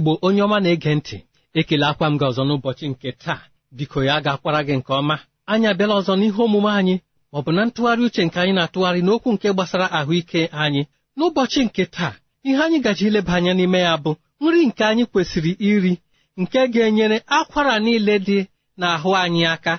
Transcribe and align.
Igbo 0.00 0.12
onye 0.26 0.42
ọma 0.46 0.58
na-ege 0.64 0.92
ntị 0.98 1.16
ekele 1.58 1.84
akwa 1.90 2.06
m 2.10 2.14
gị 2.18 2.24
ọzọ 2.30 2.42
n'ụbọchị 2.48 2.86
nke 2.92 3.08
taa. 3.22 3.40
Biko 3.76 3.98
ya 4.08 4.16
ga-akwara 4.24 4.60
gị 4.66 4.74
nke 4.80 4.92
ọma. 5.00 5.16
Anyị 5.52 5.66
abịala 5.72 5.94
ọzọ 6.00 6.12
n'ihe 6.18 6.40
omume 6.46 6.70
anyị 6.80 6.96
ọ 7.36 7.38
bụ 7.44 7.50
na 7.56 7.62
ntụgharị 7.68 8.02
uche 8.06 8.22
nke 8.26 8.38
anyị 8.42 8.52
na-atụgharị 8.56 9.00
n'okwu 9.06 9.28
nke 9.34 9.48
gbasara 9.54 9.86
ahụike 9.98 10.40
anyị. 10.62 10.82
N'ụbọchị 11.16 11.60
nke 11.66 11.82
taa 11.94 12.14
ihe 12.48 12.60
anyị 12.64 12.78
gaji 12.84 13.04
ileba 13.08 13.32
anya 13.36 13.52
n'ime 13.58 13.78
ya 13.86 13.94
bụ 14.04 14.10
nri 14.42 14.60
nke 14.68 14.82
anyị 14.90 15.04
kwesịrị 15.12 15.52
iri 15.70 15.92
nke 16.40 16.60
ga-enyere 16.72 17.18
akwara 17.38 17.74
niile 17.84 18.14
dị 18.26 18.38
n'ahụ 18.80 19.10
anyị 19.24 19.42
aka. 19.54 19.74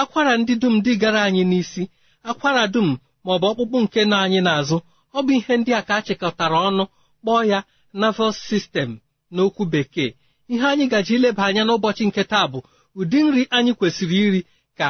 Akwara 0.00 0.32
ndị 0.40 0.54
dum 0.62 0.74
dị 0.84 0.92
gara 1.02 1.20
anyị 1.28 1.42
n'isi 1.50 1.82
akwara 2.30 2.62
dum 2.74 2.88
ma 3.24 3.30
ọ 3.34 3.38
bụ 3.40 3.46
ọkpụkpụ 3.50 3.78
nke 3.84 4.00
nọ 4.10 4.16
anyị 4.24 4.40
n'azụ. 4.46 4.76
Ọ 5.16 5.18
bụ 5.24 5.30
ihe 5.38 5.54
ndị 5.60 5.70
a 5.78 5.82
ka 5.88 5.94
a 5.96 6.02
chịkọtara 6.06 6.58
ọnụ 6.68 6.84
kpọọ 7.22 7.40
ya 7.50 7.58
nervous 8.00 8.36
system. 8.50 8.90
N'okwu 9.34 9.64
bekee. 9.72 10.10
Ihe 10.52 10.66
anyị 10.72 10.86
gaji 10.92 11.14
ileba 11.16 11.42
anya 11.48 11.62
n'ụbọchị 11.66 12.04
nke 12.08 12.22
taa 12.32 12.46
bụ 12.52 12.58
ụdị 13.00 13.18
nri 13.26 13.42
anyị 13.56 13.72
kwesịrị 13.78 14.16
iri 14.26 14.40
ka 14.78 14.88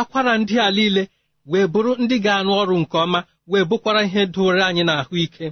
akwara 0.00 0.32
ndị 0.40 0.54
a 0.66 0.70
niile 0.76 1.02
wee 1.50 1.66
bụrụ 1.72 1.92
ndị 2.02 2.16
ga-arụ 2.24 2.52
ọrụ 2.62 2.74
nke 2.82 2.96
ọma 3.04 3.20
wee 3.50 3.64
bụkwara 3.70 4.00
ihe 4.08 4.22
doro 4.34 4.60
anyị 4.68 4.82
n'ahụike 4.88 5.46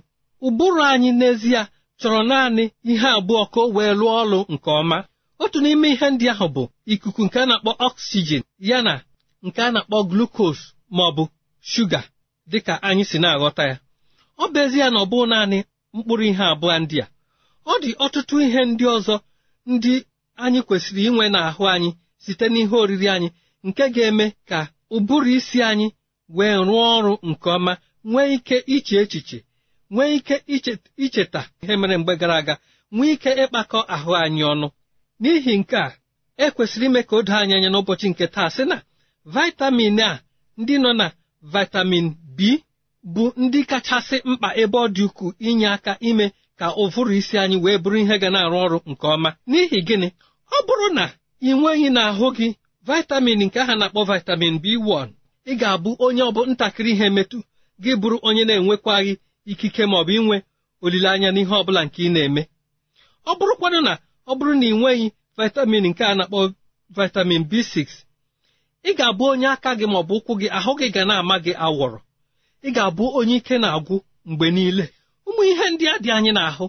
ụbụrụ 0.46 0.80
anyị 0.92 1.10
n'ezie 1.18 1.60
chọrọ 2.00 2.20
naanị 2.30 2.64
ihe 2.92 3.08
abụọ 3.18 3.42
ka 3.52 3.60
o 3.60 3.68
wee 3.76 3.92
lụọ 4.00 4.12
ọrụ 4.22 4.38
nke 4.54 4.70
ọma. 4.80 4.98
Otu 5.42 5.58
n'ime 5.62 5.88
ihe 5.94 6.06
ndị 6.10 6.26
ahụ 6.32 6.46
bụ 6.54 6.62
ikuku 6.92 7.20
nke 7.26 7.38
a 7.42 7.46
na-akpọ 7.48 7.70
oxygen 7.86 8.42
ya 8.68 8.78
na 8.86 8.94
nke 9.46 9.60
a 9.66 9.70
na-akpọ 9.74 9.96
glukos 10.10 10.58
ma 10.96 11.04
bụ 11.16 11.24
shuga 11.70 12.00
dịka 12.50 12.74
anyị 12.88 13.04
si 13.10 13.18
na-aghọta 13.22 13.62
ya. 13.70 13.76
Ọ 14.42 14.44
bụ 14.52 14.58
ezie 14.64 14.86
na 14.92 14.98
ọ 15.04 15.06
bụ 15.10 15.18
naanị 15.30 15.58
mkpụrụ 15.96 16.24
ihe 16.30 16.44
abụọ 16.52 16.78
ndị 16.82 16.96
a. 17.04 17.06
ọ 17.72 17.74
dị 17.82 17.90
ọtụtụ 18.04 18.34
ihe 18.46 18.60
ndị 18.70 18.84
ọzọ 18.96 19.14
ndị 19.72 19.92
anyị 20.44 20.60
kwesịrị 20.66 21.02
inwe 21.08 21.24
n'ahụ 21.32 21.62
anyị 21.74 21.90
site 22.24 22.46
n'ihe 22.52 22.76
oriri 22.82 23.06
anyị 23.14 23.28
nke 23.66 23.84
ga-eme 23.94 24.26
ka 24.48 24.58
ụbụrụ 24.96 25.30
isi 25.38 25.58
anyị 25.70 25.86
wee 26.36 26.56
rụọ 26.68 26.82
ọrụ 26.96 27.12
nke 27.30 27.48
ọma 27.56 27.72
nwee 28.10 28.28
ike 28.36 28.56
iche 28.74 28.96
echiche 29.02 29.38
nwee 29.92 30.10
ike 30.16 30.36
icheta 31.04 31.40
ihe 31.62 31.74
mere 31.80 31.96
mgbe 32.00 32.12
gara 32.20 32.34
aga 32.40 32.54
nwee 32.94 33.12
ike 33.14 33.30
ịkpakọ 33.42 33.78
ahụ 33.94 34.10
anyị 34.24 34.42
ọnụ. 34.52 34.66
N'ihi 35.20 35.52
nke 35.60 35.76
a 35.86 35.88
ekwesịrị 36.44 36.86
ime 36.88 37.00
ka 37.08 37.14
o 37.16 37.22
doo 37.26 37.36
anyị 37.42 37.54
anya 37.56 37.68
n'ụbọchị 37.72 38.06
nke 38.10 38.24
taa 38.34 38.50
sị 38.54 38.62
na 38.70 38.76
vitamin 39.34 39.98
a 40.08 40.10
ndị 40.60 40.74
nọ 40.82 40.90
na 41.00 41.06
vitamin 41.54 42.06
B 42.36 42.38
bụ 43.14 43.24
ndị 43.42 43.60
kachasị 43.70 44.16
mkpa 44.30 44.48
ebe 44.62 44.76
ọ 44.84 44.86
dị 44.94 45.02
ukwuu 45.08 45.32
inye 45.48 45.66
aka 45.76 45.92
ime 46.08 46.26
ka 46.58 46.66
ụvụrụ 46.82 47.12
isi 47.20 47.34
anyị 47.42 47.56
wee 47.64 47.78
bụrụ 47.82 47.96
ihe 48.02 48.14
ga 48.22 48.28
na-arụ 48.34 48.56
ọrụ 48.64 48.78
nke 48.90 49.06
ọma. 49.14 49.30
N'ihi 49.50 49.78
gịnị? 49.86 50.08
Ọ 50.56 50.58
bụrụ 50.66 50.86
na 50.98 51.04
ị 51.48 51.50
nweghị 51.58 51.88
n'ahụ 51.96 52.26
gị 52.36 52.48
vitamin 52.88 53.38
nke 53.46 53.58
aha 53.62 53.74
na-akpọ 53.80 54.00
vitamin 54.10 54.54
B1 54.62 55.08
ị 55.50 55.52
ga-abụ 55.60 55.90
onye 56.04 56.22
ọbụ 56.30 56.40
ntakịrị 56.50 56.90
ihe 56.94 57.06
metụ. 57.16 57.38
Gị 57.82 57.92
bụrụ 58.00 58.16
onye 58.28 58.42
na-enwekwaghị 58.48 59.12
ikike 59.52 59.82
ma 59.90 59.96
ọ 60.00 60.04
bụ 60.06 60.12
inwe 60.18 60.36
olileanya 60.84 61.28
n'ihe 61.34 61.54
ọ 61.60 61.64
bụla 61.66 61.80
nke 61.86 61.98
ị 62.06 62.08
na-eme. 62.14 62.42
Ọ 63.30 63.32
bụrụkwanụ 63.38 63.78
na 63.86 63.92
ọ 64.30 64.32
bụrụ 64.38 64.52
na 64.60 64.66
ị 64.70 64.74
nweghị 64.80 65.06
vitamin 65.38 65.84
nke 65.90 66.02
a 66.04 66.14
na-akpọ 66.18 66.38
vitamin 66.96 67.42
B6 67.50 67.76
ị 68.88 68.90
ga-abụ 68.98 69.24
onye 69.32 69.46
aka 69.54 69.70
gị 69.78 69.86
ma 69.92 69.98
ọ 69.98 70.02
bụ 70.08 70.14
ụkwụ 70.18 70.32
gị 70.40 70.48
ahụ 70.58 70.72
gị 70.80 70.86
ga 70.94 71.02
na-ama 71.08 71.36
gị 71.44 71.52
awọrọ. 71.66 71.98
Ị 72.62 72.68
ga-abụ 72.74 73.04
onye 73.18 73.36
ike 73.40 73.56
na-agwụ 73.62 73.96
mgbe 74.28 74.46
niile. 74.56 74.84
Ụmụ 75.28 75.42
ihe 75.50 75.66
ndị 75.72 75.84
a 75.92 75.98
dị 76.02 76.10
anyị 76.16 76.32
n'ahụ 76.36 76.66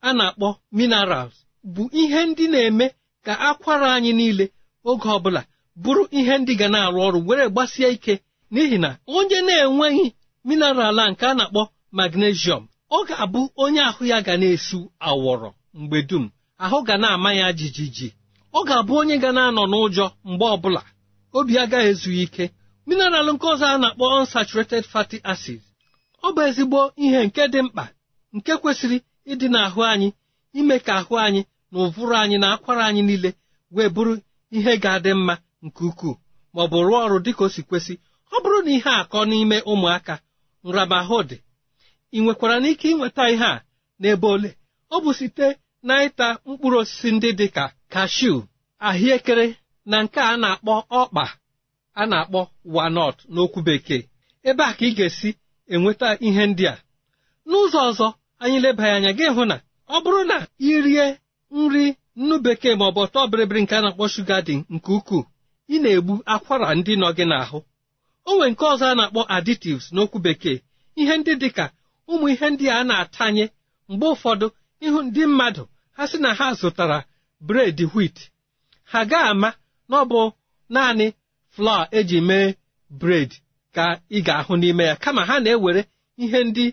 a 0.00 0.12
na-akpọ 0.18 0.48
minerals 0.78 1.34
bụ 1.74 1.82
ihe 2.00 2.20
ndị 2.28 2.44
na-eme 2.52 2.86
ka 3.24 3.32
akwara 3.48 3.88
anyị 3.96 4.12
niile 4.18 4.44
oge 4.90 5.08
ọbụla 5.16 5.42
bụrụ 5.82 6.02
ihe 6.18 6.34
ndị 6.40 6.52
ga 6.60 6.68
na-arụ 6.72 6.98
ọrụ 7.06 7.18
were 7.28 7.44
gbasie 7.52 7.88
ike. 7.96 8.14
N'ihi 8.52 8.78
na 8.84 8.90
onye 9.16 9.38
na-enweghị 9.46 10.06
mineral 10.46 10.98
a 11.02 11.10
nke 11.10 11.24
a 11.26 11.34
na-akpọ 11.38 11.62
magnesium 11.98 12.62
ọ 12.90 12.98
ga-abụ 13.08 13.40
onye 13.62 13.80
ahụ 13.88 14.02
ya 14.10 14.18
ga 14.26 14.34
na-esu 14.40 14.78
awọrọ 15.08 15.48
mgbe 15.80 15.98
dum. 16.08 16.24
Ahụ 16.64 16.78
ga 16.86 16.94
na-ama 17.02 17.30
ya 17.40 17.46
jijiji. 17.58 18.08
Ọ 18.52 18.60
ga-abụ 18.68 18.92
onye 19.00 19.16
ga 19.22 19.30
na-anọ 19.36 19.62
n'ụjọ 19.70 20.06
mgbe 20.30 20.44
ọbụla. 20.54 20.82
Obi 21.36 21.54
agaghị 21.62 21.88
ezughị 21.92 22.22
ike. 22.26 22.44
Mineral 22.88 23.28
nke 23.34 23.46
a 23.68 23.78
na-akpọ 23.82 24.04
unsaturated 24.18 24.84
fatty 24.92 25.18
acid 25.32 25.60
ọ 26.26 26.28
bụ 26.34 26.40
ezigbo 26.48 26.80
ihe 27.04 27.20
nke 27.26 27.42
dị 27.52 27.60
mkpa 27.66 27.84
nke 28.36 28.52
kwesịrị 28.62 28.98
ịdị 29.32 29.46
n'ahụ 29.52 29.80
anyị 29.92 30.08
ime 30.58 30.76
ka 30.86 30.92
ahụ 31.00 31.14
anyị 31.26 31.42
na 31.72 31.78
ụvụrụ 31.86 32.14
anyị 32.22 32.36
na 32.42 32.48
akwara 32.54 32.82
anyị 32.88 33.02
niile 33.08 33.30
wee 33.74 33.88
bụrụ 33.94 34.12
ihe 34.56 34.72
ga-adị 34.82 35.10
mma 35.18 35.34
nke 35.64 35.80
ukwuu. 35.90 36.14
Ma 36.54 36.60
ọ 36.64 36.66
bụ 36.72 36.78
rụọ 36.86 36.98
ọrụ 37.06 37.16
dịka 37.24 37.42
o 37.44 37.48
si 37.54 37.62
kwesị 37.68 37.94
ọ 38.34 38.36
bụrụ 38.42 38.58
na 38.64 38.70
ihe 38.76 38.90
akọ 39.00 39.18
n'ime 39.30 39.56
ụmụaka 39.72 40.14
nramahụ 40.66 41.18
dị. 41.28 41.36
Ị 42.16 42.18
nwekwara 42.22 42.56
n'ike 42.62 42.86
ịnweta 42.92 43.24
ihe 43.34 43.48
a 43.54 43.62
n'ebe 44.00 44.26
ole? 44.34 44.50
Ọ 44.94 44.96
bụ 45.02 45.10
site 45.18 45.46
na 45.86 45.94
ịta 46.06 46.26
mkpụrụ 46.48 46.76
osisi 46.82 47.08
ndị 47.14 47.28
dị 47.38 47.46
ka 47.56 47.64
kashiu 47.92 48.36
ahụekere 48.86 49.46
na 49.90 49.96
nke 50.04 50.20
a 50.20 50.34
na-akpọ 50.42 50.72
ọkpa. 51.00 51.24
A 52.00 52.06
na-akpọ 52.10 52.40
wanọt 52.74 53.16
n'okwu 53.34 53.60
bekee. 53.66 54.02
Ebe 54.48 54.62
a 54.64 54.72
ka 54.78 54.84
ị 54.88 54.94
ga-esi 54.96 55.30
enweta 55.74 56.08
ihe 56.26 56.42
ndị 56.50 56.64
a. 56.72 56.74
N'ụzọ 57.48 57.78
ọzọ 57.90 58.06
anyị 58.42 58.58
lebaghị 58.64 58.90
anya 58.96 59.10
gị 59.18 59.26
hụ 59.36 59.42
na 59.50 59.56
ọ 59.94 59.96
bụrụ 60.04 60.20
na 60.30 60.36
ị 60.68 60.82
rie 60.84 61.06
nri 61.58 61.84
nnu 62.20 62.34
bekee 62.44 62.74
ma 62.78 62.84
ọ 62.88 62.92
bụ 62.94 63.00
ọtọ 63.06 63.18
bịrịbịrị 63.30 63.60
nke 63.64 63.74
a 63.76 63.80
na-akpọ 63.84 64.04
shuga 64.14 64.36
dị 64.46 64.54
nke 64.74 64.90
ukwuu 64.98 65.24
ị 65.74 65.76
na-egbu 65.82 66.14
akwara 66.34 66.68
ndị 66.78 66.92
nọ 67.00 67.08
gị 67.16 67.24
n'ahụ. 67.30 67.58
O 68.28 68.30
nwere 68.36 68.50
nke 68.52 68.64
ọzọ 68.72 68.84
a 68.90 68.94
na-akpọ 68.98 69.20
additives 69.36 69.86
n'okwu 69.94 70.18
bekee. 70.24 70.58
Ihe 71.00 71.14
ndị 71.20 71.32
dị 71.42 71.48
ka 71.56 71.64
ụmụ 72.10 72.26
ihe 72.32 72.46
ndị 72.52 72.66
a 72.76 72.84
na-atanye 72.88 73.44
mgbe 73.90 74.06
ụfọdụ 74.14 74.46
ịhụ 74.86 74.98
ndị 75.06 75.22
mmadụ 75.30 75.62
ha 75.96 76.02
sị 76.10 76.16
na 76.24 76.30
ha 76.38 76.46
zụtara 76.60 76.98
bred 77.46 77.78
wit 77.94 78.16
ha 78.90 79.00
ga-ama 79.10 79.50
na 79.88 79.96
ọ 80.02 80.04
bụ 80.10 80.20
naanị 80.74 81.06
flọọ 81.58 81.86
eji 81.98 82.20
mee 82.28 82.54
bred 83.00 83.30
ka 83.74 83.84
ị 84.10 84.18
ga-ahụ 84.26 84.54
n'ime 84.60 84.84
ya. 84.90 84.96
Kama 84.96 85.22
ha 85.28 85.40
na-ewere 85.40 85.82
ihe 86.16 86.44
ndị 86.44 86.66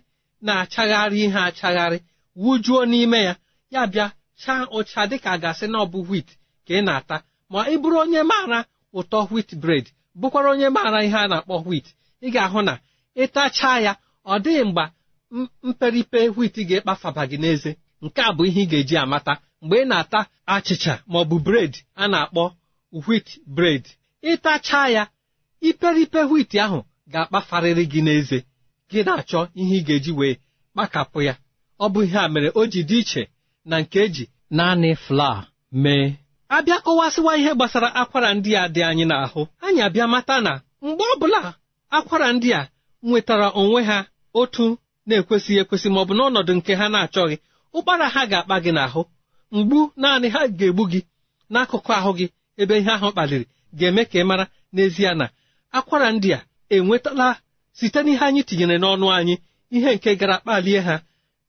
na-achagharị 0.46 1.18
ihe 1.26 1.40
achagharị 1.50 2.00
wujuo 2.44 2.82
n'ime 2.92 3.20
ya. 3.28 3.36
Ya 3.74 3.82
bịa 3.88 4.08
chaa 4.42 4.66
ụcha 4.78 5.02
dịka 5.10 5.30
a 5.32 5.38
ga-asị 5.42 5.66
na 5.72 5.78
ọ 5.80 5.86
bụ 5.92 6.00
wit 6.10 6.28
ka 6.68 6.74
ị 6.80 6.82
na-ata. 6.88 7.18
Ma 7.52 7.60
ị 7.74 7.76
bụrụ 7.82 7.98
onye 8.04 8.22
maara 8.32 8.60
ụtọ 8.94 9.20
wit 9.32 9.50
bred 9.64 9.86
bụkwara 10.20 10.50
onye 10.54 10.70
maara 10.76 11.00
ihe 11.08 11.18
a 11.18 11.28
na-akpọ 11.32 11.56
wit 11.68 11.86
ị 12.22 12.28
ga-ahụ 12.34 12.60
na 12.68 12.74
ịtachaa 13.24 13.80
ya 13.86 13.94
ọ 14.26 14.40
dịghị 14.44 14.64
mgbe 14.70 14.84
mperipe 15.68 16.20
wit 16.38 16.56
ga-ekpafaba 16.70 17.24
gị 17.30 17.38
n'eze. 17.44 17.72
Nke 18.02 18.22
a 18.22 18.32
bụ 18.38 18.44
ihe 18.50 18.62
ị 18.64 18.70
ga-eji 18.72 18.96
amata. 19.04 19.34
Mgbe 19.62 19.76
ị 19.84 19.86
na-ata 19.88 20.20
achịcha 20.54 20.94
ma 21.08 21.18
ọ 21.20 21.26
bụ 21.30 21.38
bred 21.46 21.74
a 21.96 22.08
na-akpọ 22.12 22.44
wit 23.08 23.28
bred 23.56 23.84
ịtachaa 24.32 24.88
ya 24.96 25.04
iperipe 25.70 26.22
wit 26.32 26.52
ahụ 26.66 26.80
ga-akpafarịrị 27.12 27.84
gị 27.92 28.02
n'eze. 28.06 28.38
Gị 28.92 29.00
na-achọ 29.06 29.40
ihe 29.62 29.76
ị 29.80 29.84
ga-eji 29.88 30.12
wee 30.20 30.36
kpakapụ 30.74 31.20
ya. 31.28 31.34
Ọ 31.84 31.86
bụ 31.94 32.00
ihe 32.06 32.18
a 32.20 32.28
mere 32.34 32.50
o 32.60 32.62
ji 32.72 32.82
dị 32.90 32.98
iche 33.02 33.24
na 33.70 33.76
nke 33.82 34.00
eji 34.06 34.24
naanị 34.58 34.90
flaa 35.06 35.40
mee. 35.84 36.08
Abịa 36.56 36.78
kọwasịwa 36.86 37.32
ihe 37.40 37.52
gbasara 37.56 37.90
akwara 38.02 38.30
ndị 38.38 38.52
a 38.62 38.68
dị 38.74 38.82
anyị 38.90 39.06
n'ahụ. 39.10 39.42
Anyị 39.66 39.82
abịa 39.88 40.08
mata 40.14 40.36
na 40.46 40.52
mgbe 40.82 41.04
ọbụla 41.14 41.40
akwara 41.98 42.28
ndị 42.36 42.50
a 42.60 42.62
nwetara 43.08 43.48
onwe 43.62 43.82
ha 43.90 43.98
otu 44.40 44.66
na-ekwesịghị 45.08 45.60
ekwesị 45.64 45.88
ma 45.94 46.00
ọ 46.02 46.06
bụ 46.08 46.14
n'ọnọdụ 46.18 46.52
nke 46.58 46.72
ha 46.80 46.86
na-achọghị 46.94 47.36
ụkpara 47.78 48.08
ha 48.14 48.22
ga-akpa 48.32 48.56
gị 48.64 48.72
n'ahụ. 48.78 49.02
Mgbu 49.56 49.80
naanị 50.02 50.28
ha 50.34 50.42
ga-egbu 50.58 50.84
gị 50.92 51.00
n'akụkụ 51.54 51.92
ahụ 52.00 52.12
gị 52.20 52.26
ebe 52.62 52.76
ihe 52.80 52.92
ahụ 52.98 53.08
kpaliri. 53.14 53.46
Ga-eme 53.80 54.04
ka 54.12 54.18
ị 54.22 54.24
mara 54.30 54.46
n'ezie 54.74 55.12
na 55.20 55.26
akwara 55.78 56.08
ndị 56.16 56.30
a 56.38 56.40
enwetala 56.76 57.28
site 57.78 58.00
n'ihe 58.04 58.24
anyị 58.28 58.42
tinyere 58.48 58.76
n'ọnụ 58.82 59.06
anyị 59.18 59.36
ihe 59.76 59.90
nke 59.96 60.10
gara 60.20 60.38
kpalie 60.44 60.80
ha 60.88 60.96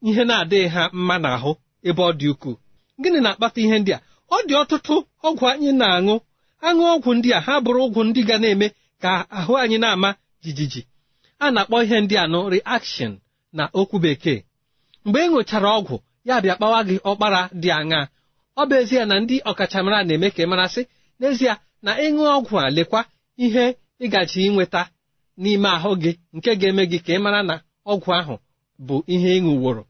ihe 0.09 0.23
na-adịghị 0.29 0.69
ha 0.75 0.83
mma 0.99 1.17
n'ahụ 1.23 1.53
ebe 1.89 2.03
ọ 2.03 2.13
dị 2.19 2.27
ukwuu. 2.33 2.57
Gịnị 3.03 3.19
na-akpata 3.25 3.59
ihe 3.65 3.77
ndị 3.81 3.93
a? 3.97 3.99
Ọ 4.35 4.37
dị 4.49 4.55
ọtụtụ 4.63 4.95
ọgwụ 5.29 5.45
anyị 5.53 5.71
na-aṅụ. 5.81 6.15
Aṅụ 6.67 6.83
ọgwụ 6.95 7.11
ndị 7.17 7.29
a 7.37 7.41
ha 7.47 7.55
bụrụ 7.65 7.81
ọgwụ 7.87 8.01
ndị 8.09 8.21
ga 8.29 8.37
na-eme 8.43 8.67
ka 9.03 9.11
ahụ 9.39 9.53
anyị 9.63 9.77
na-ama 9.83 10.11
jijiji. 10.45 10.83
A 11.45 11.47
na-akpọ 11.55 11.77
ihe 11.85 11.97
ndị 12.05 12.15
a 12.23 12.25
nụ 12.33 12.39
reaction 12.55 13.13
na 13.57 13.65
okwu 13.81 13.97
bekee. 14.05 14.41
Mgbe 15.05 15.19
ị 15.27 15.29
ṅụchara 15.33 15.69
ọgwụ 15.79 15.97
ya 16.29 16.35
bịa 16.43 16.55
kpawa 16.59 16.79
gị 16.89 16.97
ọkpara 17.11 17.41
dị 17.63 17.69
aṅaa? 17.79 18.05
Ọ 18.61 18.63
bụ 18.69 18.75
ezie 18.81 19.03
na 19.11 19.15
ndị 19.23 19.37
ọkachamara 19.51 19.99
na-eme 20.07 20.29
ka 20.35 20.43
ị 20.43 20.47
marasị. 20.51 20.83
N'ezie 21.21 21.53
na 21.87 21.93
ịṅụ 22.07 22.23
ọgwụ 22.37 22.55
a 22.65 22.71
lekwa 22.77 23.01
ihe 23.45 23.65
ịgaji 24.05 24.41
inweta 24.49 24.83
n'ime 25.43 25.69
ahụ 25.77 25.91
gị 26.03 26.11
nke 26.37 26.51
ga-eme 26.61 26.83
gị 26.91 26.99
ka 27.07 27.13
ị 27.17 27.19
mara 27.25 27.41
na 27.49 27.55
ọgwụ 27.93 28.11
ahụ 28.21 28.35
bụ 28.87 28.97
ihe 29.15 29.31
ịṅụworo 29.39 29.83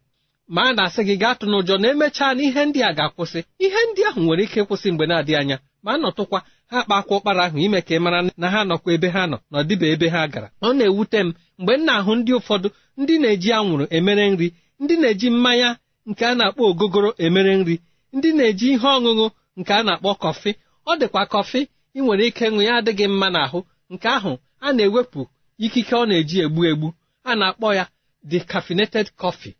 ma 0.54 0.60
a 0.69 0.72
na-asị 0.76 1.00
gị 1.08 1.14
gaa 1.22 1.34
tụ 1.38 1.44
n'ụjọ 1.50 1.75
na 1.81 1.87
emechaa 1.93 2.32
na 2.37 2.43
ihe 2.48 2.62
ndị 2.69 2.81
a 2.88 2.90
ga-akwụsị. 2.98 3.40
Ihe 3.64 3.81
ndị 3.88 4.00
ahụ 4.08 4.20
nwere 4.25 4.43
ike 4.46 4.58
ịkwụsị 4.62 4.88
mgbe 4.93 5.04
na-adị 5.10 5.32
anya 5.40 5.56
ma 5.84 5.93
nọtụkwa 6.02 6.38
ha 6.70 6.78
kpa 6.84 6.94
akwa 7.00 7.14
ụkpara 7.19 7.43
ahụ 7.46 7.58
ime 7.66 7.81
ka 7.87 7.93
ị 7.96 8.00
mara 8.04 8.19
na 8.40 8.46
ha 8.54 8.60
nọkwa 8.70 8.90
ebe 8.96 9.08
ha 9.14 9.22
nọ 9.31 9.37
na 9.50 9.56
ọdịba 9.62 9.87
ebe 9.94 10.06
ha 10.14 10.20
gara. 10.32 10.48
Ọ 10.66 10.69
na-ewute 10.78 11.19
m 11.26 11.28
mgbe 11.58 11.72
m 11.78 11.82
na-ahụ 11.87 12.12
ndị 12.19 12.32
ụfọdụ 12.38 12.69
ndị 13.00 13.14
na-eji 13.22 13.50
anwụrụ 13.58 13.84
emere 13.96 14.25
nri 14.32 14.48
ndị 14.82 14.94
na-eji 15.02 15.28
mmanya 15.34 15.69
nke 16.08 16.22
a 16.26 16.32
na-akpọ 16.38 16.62
ogogoro 16.70 17.10
emere 17.25 17.52
nri 17.60 17.75
ndị 18.16 18.28
na-eji 18.38 18.66
ihe 18.75 18.87
ọṅụṅụ 18.96 19.26
nke 19.58 19.72
a 19.78 19.82
na-akpọ 19.87 20.10
kọfị. 20.22 20.50
Ọ 20.90 20.93
dịkwa 21.00 21.22
kọfị 21.32 21.60
ị 21.96 22.00
nwere 22.04 22.25
ike 22.31 22.44
ịṅụ 22.48 22.60
ya 22.66 22.72
adịghị 22.78 23.06
mma 23.12 23.28
n'ahụ. 23.34 23.58
Nke 23.93 24.08
ahụ 24.16 24.32
a 24.60 24.69
na-ewepụ 24.76 25.20
ikike 25.64 25.94
ọ 25.94 26.04
na-eji 26.08 26.37
egbu 26.44 26.60
egbu. 26.70 26.88
A 27.25 27.32
na-akpọ 27.40 27.69
ya 27.78 27.84
decaffeinated 28.31 29.06
coffee. 29.20 29.54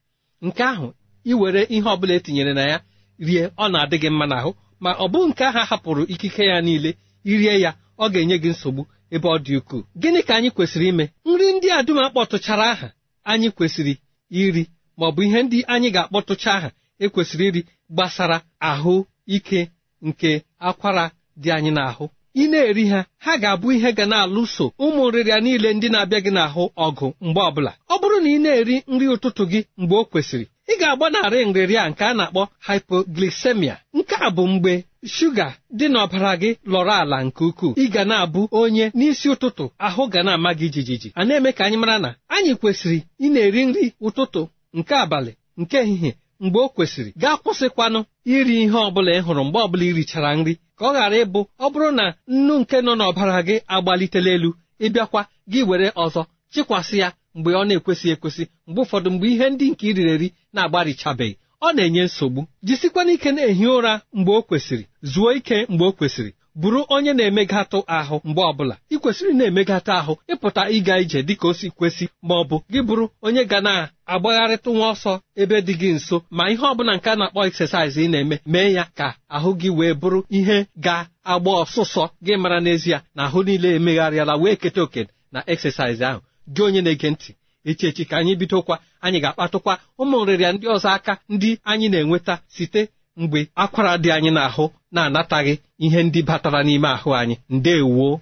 Nke 0.47 0.63
ahụ 0.73 0.89
iwere 1.31 1.61
ihe 1.75 1.89
ọbụla 1.95 2.13
etinyere 2.19 2.53
na 2.59 2.63
ya 2.73 2.79
rie 3.27 3.43
ọ 3.63 3.65
na-adị 3.73 3.97
gị 4.03 4.11
mma 4.15 4.27
n'ahụ. 4.31 4.51
Ma 4.83 4.91
ọ 4.93 5.07
bụ 5.13 5.19
nke 5.29 5.43
ahụ 5.51 5.61
hapụrụ 5.71 6.03
ikike 6.15 6.45
ya 6.51 6.57
niile 6.67 6.91
irie 7.31 7.55
ya 7.65 7.71
ọ 7.99 8.05
ga-enye 8.13 8.37
gị 8.43 8.49
nsogbu 8.55 8.83
ebe 9.15 9.29
ọ 9.29 9.37
dị 9.45 9.53
ukwuu. 9.61 9.83
Gịnị 10.01 10.21
ka 10.27 10.33
anyị 10.37 10.51
kwesịrị 10.57 10.87
ime? 10.93 11.05
Nri 11.29 11.47
ndị 11.57 11.69
a 11.77 11.83
dum 11.87 11.99
akpọtụchara 12.05 12.67
aha 12.73 12.89
anyị 13.31 13.49
kwesịrị 13.57 13.95
iri. 14.43 14.65
Ma 14.99 15.05
ọ 15.09 15.13
bụ 15.15 15.21
ihe 15.27 15.41
ndị 15.43 15.59
anyị 15.73 15.89
ga-akpọtụcha 15.95 16.51
aha 16.59 16.69
ekwesịrị 17.05 17.45
iri 17.51 17.61
gbasara 17.95 18.37
ahụ 18.71 18.95
ike 19.37 19.61
nke 20.09 20.31
akwara 20.69 21.05
dị 21.43 21.49
anyị 21.57 21.71
n'ahụ. 21.77 22.05
Ị 22.43 22.45
na-eri 22.51 22.85
ha 22.93 23.01
ha 23.25 23.33
ga-abụ 23.43 23.69
ihe 23.77 23.91
ga 23.93 24.07
na-alụso 24.07 24.65
ụmụ 24.85 25.03
nrịrịa 25.11 25.41
niile 25.45 25.69
ndị 25.75 25.89
na-abịa 25.93 26.21
gị 26.25 26.31
n'ahụ 26.37 26.65
ọgụ 26.87 27.07
mgbe 27.27 27.41
ọbụla. 27.49 27.73
Ọ 27.93 27.95
bụrụ 28.01 28.17
na 28.25 28.29
ị 28.37 28.39
na-eri 28.45 28.77
nri 28.93 29.07
ụtụtụ 29.15 29.43
gị 29.53 29.61
mgbe 29.81 29.95
o 29.97 30.05
kwesịrị 30.11 30.45
ị 30.73 30.75
ga-agbanarị 30.81 31.39
nrịrịa 31.49 31.85
nke 31.91 32.05
a 32.05 32.13
na-akpọ 32.19 32.43
hypoglycemia. 32.67 33.75
Nke 33.99 34.15
a 34.27 34.29
bụ 34.37 34.43
mgbe 34.53 34.73
shuga 35.15 35.47
dị 35.79 35.87
n'ọbara 35.93 36.33
gị 36.43 36.51
lọrọ 36.73 36.93
ala 37.03 37.19
nke 37.27 37.43
ukwuu. 37.51 37.73
Ị 37.83 37.85
ga 37.95 38.03
na-abụ 38.11 38.41
onye 38.61 38.85
n'isi 38.99 39.27
ụtụtụ 39.35 39.65
ahụ 39.87 40.03
ga 40.13 40.21
na-ama 40.27 40.51
gị 40.59 40.67
jijiji. 40.75 41.09
A 41.15 41.25
na-eme 41.25 41.51
ka 41.57 41.63
anyị 41.65 41.77
mara 41.83 41.99
na 42.05 42.11
anyị 42.37 42.53
kwesịrị 42.61 42.99
ị 43.25 43.27
na-eri 43.35 43.63
nri 43.67 43.85
ụtụtụ 44.07 44.43
nke 44.79 44.95
abalị 45.05 45.33
nke 45.61 45.77
ehihie 45.85 46.13
mgbe 46.41 46.59
o 46.61 46.69
kwesịrị. 46.75 47.11
Gaa 47.23 47.37
kwụsịkwanụ 47.43 48.01
iri 48.35 48.55
ihe 48.65 48.79
ọbụla 48.89 49.11
ị 49.19 49.21
hụrụ 49.27 49.43
mgbe 49.47 49.59
ọbụla 49.67 49.85
irichara 49.91 50.31
nri 50.39 50.53
ka 50.79 50.85
ọ 50.89 50.93
ghara 50.95 51.17
ịbụ 51.25 51.41
ọ 51.65 51.67
bụrụ 51.73 51.89
na 51.99 52.05
nnu 52.35 52.55
nke 52.61 52.77
nọ 52.87 52.93
n'ọbara 52.99 53.39
gị 53.47 53.57
agbalitela 53.75 54.31
elu 54.37 54.51
ịbịakwa 54.87 55.21
gị 55.53 55.61
were 55.69 55.89
ọzọ 56.05 56.23
chịkwasị 56.53 56.97
ya 57.03 57.09
mgbe 57.37 57.51
ọ 57.61 57.63
na-ekwesị 57.69 58.07
ekwesị 58.15 58.45
mgbe 58.69 58.81
ụfọdụ 58.85 59.09
mgbe 59.15 59.27
ihe 59.35 59.47
ndị 59.51 59.67
nke 59.71 59.85
iriri 59.91 60.11
eri 60.17 60.29
na-agbarichabeghị 60.55 61.35
ọ 61.67 61.69
na-enye 61.77 62.03
nsogbu. 62.09 62.41
Jisikwana 62.67 63.11
ike 63.17 63.31
na-ehi 63.33 63.67
ụra 63.77 63.93
mgbe 64.19 64.33
o 64.39 64.43
kwesịrị 64.49 64.85
zuo 65.13 65.29
ike 65.39 65.57
mgbe 65.73 65.85
o 65.85 65.93
kwesịrị. 65.99 66.31
Bụrụ 66.61 66.81
onye 66.95 67.13
na-emegatụ 67.13 67.79
ahụ 67.99 68.17
mgbe 68.25 68.43
ọbụla. 68.51 68.75
Ị 68.91 68.97
kwesịrị 69.03 69.33
na-emegatụ 69.39 69.91
ahụ 70.01 70.13
ịpụta 70.33 70.63
ịga 70.77 70.95
ije 71.03 71.23
dịka 71.29 71.49
o 71.49 71.53
si 71.59 71.69
kwesị 71.77 72.05
ma 72.23 72.35
ọ 72.35 72.45
bụ 72.51 72.57
gị 72.73 72.81
bụrụ 72.89 73.05
onye 73.27 73.43
ga 73.51 73.59
na-agbagharịtụ 73.67 74.71
nwa 74.75 74.87
ọsọ 74.95 75.13
ebe 75.43 75.57
dị 75.67 75.75
gị 75.81 75.89
nso. 75.97 76.17
Ma 76.31 76.45
ihe 76.53 76.65
ọbụla 76.73 76.93
nke 76.97 77.09
a 77.11 77.17
na-akpọ 77.17 77.41
eksesaịz 77.49 77.97
ị 78.05 78.09
na-eme 78.11 78.37
mee 78.53 78.73
ya 78.77 78.85
ka 78.99 79.09
ahụ 79.37 79.51
gị 79.61 79.71
wee 79.79 79.95
bụrụ 80.01 80.19
ihe 80.39 80.57
ga-agba 80.85 81.51
ọsụsọ. 81.63 82.05
Gị 82.25 82.37
mara 82.43 82.59
n'ezie 82.61 82.99
na 83.15 83.23
ahụ 83.27 83.39
niile 83.47 83.69
emegharịala 83.79 84.35
wee 84.43 84.57
keta 84.63 84.83
oke 84.83 85.03
na 85.33 85.41
eksesaịz 85.53 86.01
ahụ. 86.09 86.21
Gị 86.55 86.63
onye 86.67 86.81
na-ege 86.83 87.11
ntị 87.11 87.33
echi 87.69 87.87
echi 87.87 88.05
ka 88.05 88.17
anyị 88.17 88.35
bidokwa 88.41 88.79
anyị 89.05 89.19
ga-akpatụkwa 89.25 89.75
ụmụ 90.01 90.17
nrịrịa 90.25 90.53
ndị 90.53 90.67
ọzọ 90.75 90.89
aka 90.97 91.13
ndị 91.29 91.51
anyị 91.71 91.89
na-enweta 91.89 92.35
site 92.49 92.83
mgbe 93.17 93.41
akwara 93.55 93.93
dị 94.03 94.09
anyị 94.17 94.31
n'ahụ 94.37 94.65
na-anataghị 94.93 95.55
ihe 95.85 96.01
ndị 96.03 96.21
batara 96.29 96.61
n'ime 96.67 96.89
ahụ 96.97 97.11
anyị. 97.21 97.37
Ndeewoo 97.51 98.15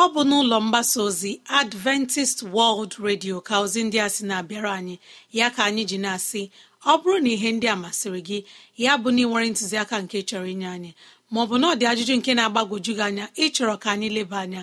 ọ 0.00 0.02
bụ 0.12 0.20
n'ụlọ 0.28 0.56
mgbasa 0.64 0.98
ozi 1.02 1.40
adventist 1.60 2.38
world 2.54 2.92
radio 3.06 3.40
ka 3.40 3.54
ozi 3.64 3.80
ndị 3.84 3.98
a 4.00 4.08
sị 4.14 4.22
na-abịara 4.28 4.70
anyị. 4.78 4.96
Ya 5.32 5.50
ka 5.50 5.64
anyị 5.68 5.82
ji 5.90 5.98
na-asị 6.04 6.42
ọ 6.86 6.92
bụrụ 7.00 7.18
na 7.24 7.28
ihe 7.34 7.48
ndị 7.52 7.66
a 7.68 7.76
masịrị 7.82 8.20
gị 8.28 8.38
ya 8.84 8.92
bụ 9.02 9.08
na 9.14 9.20
ị 9.22 9.26
nwere 9.28 9.46
ntụziaka 9.50 9.96
nke 10.02 10.18
chọrọ 10.28 10.46
inye 10.52 10.68
anyị 10.76 10.90
maọbụ 11.32 11.54
na 11.60 11.66
ọ 11.72 11.74
dị 11.78 11.84
ajụjụ 11.90 12.14
nke 12.18 12.30
na-agbagwoju 12.34 12.92
gị 12.98 13.02
anya 13.08 13.24
ịchọrọ 13.44 13.74
ka 13.82 13.88
anyị 13.94 14.08
leba 14.16 14.38
anya 14.44 14.62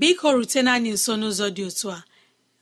biko 0.00 0.26
rutena 0.36 0.70
anyị 0.76 0.90
nso 0.96 1.12
n'ụzọ 1.20 1.46
dị 1.56 1.62
otu 1.68 1.86
a. 1.96 1.98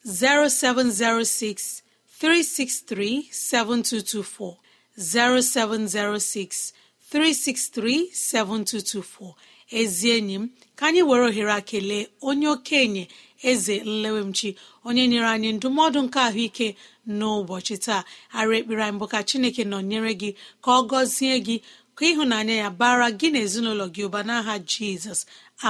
0706 0.06 1.82
363 2.20 3.28
7224 3.30 4.56
0706 4.98 6.72
363 7.12 8.10
7224 8.12 9.34
ezi 9.70 10.10
enyi 10.10 10.34
m 10.38 10.44
ka 10.76 10.86
anyị 10.88 11.02
were 11.08 11.24
ohere 11.28 11.52
a 11.52 11.60
kelee 11.60 12.06
onye 12.28 12.48
okenye 12.48 13.08
eze 13.42 13.76
nlewemchi 13.84 14.56
onye 14.84 15.04
nyere 15.10 15.26
anyị 15.34 15.50
ndụmọdụ 15.56 15.98
nke 16.06 16.18
ahụike 16.28 16.68
n'ụbọchị 17.18 17.76
taa. 17.84 18.02
Arụ 18.38 18.52
ekpere 18.58 18.82
anyị 18.84 18.98
bụ 19.00 19.06
ka 19.12 19.18
chineke 19.28 19.62
nọnyere 19.72 20.12
gị 20.20 20.30
ka 20.64 20.70
ọ 20.78 20.80
gọzie 20.90 21.34
gị 21.46 21.56
ka 21.96 22.04
ịhụnanya 22.10 22.54
ya 22.62 22.68
bara 22.80 23.08
gị 23.18 23.28
na 23.32 23.38
ezinụlọ 23.46 23.86
gị 23.94 24.02
ụba 24.08 24.20
n'aha 24.28 24.54
jizọs. 24.70 25.20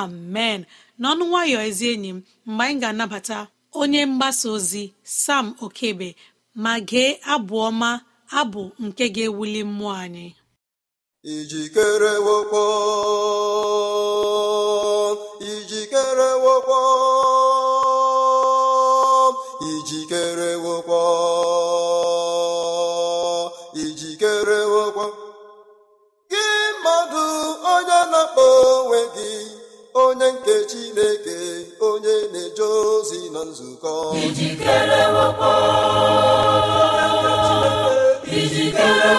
Amen. 0.01 0.61
N'ọnụ 1.01 1.25
nwayọ 1.31 1.59
ezi 1.69 1.87
enyi 1.95 2.11
m 2.17 2.19
mgbe 2.47 2.63
anyị 2.65 2.79
ga-anabata 2.83 3.39
onye 3.81 4.01
mgbasa 4.11 4.47
ozi 4.57 4.85
sam 5.25 5.47
okebe 5.65 6.09
ma 6.63 6.73
gee 6.89 7.11
abụ 7.33 7.55
ọma 7.69 7.91
abụ 8.39 8.63
nke 8.85 9.05
ga-ewuli 9.15 9.61
mmụọ 9.69 9.93
anyị. 10.05 10.27
Ijikere 11.33 12.13
wokwo 16.45 16.77
onye 30.17 30.29
nke 30.33 30.55
Chineke 30.71 31.37
onye 31.89 32.17
na-eje 32.33 32.63
ozi 32.95 33.21
na 33.35 33.43
nzukọ. 33.51 33.93
Ijikere 34.25 35.01
ijikere 38.39 39.13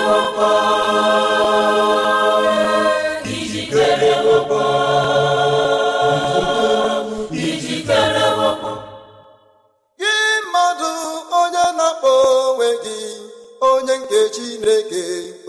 wokwo 13.61 13.81
nke 13.99 14.21
chineke 14.35 15.03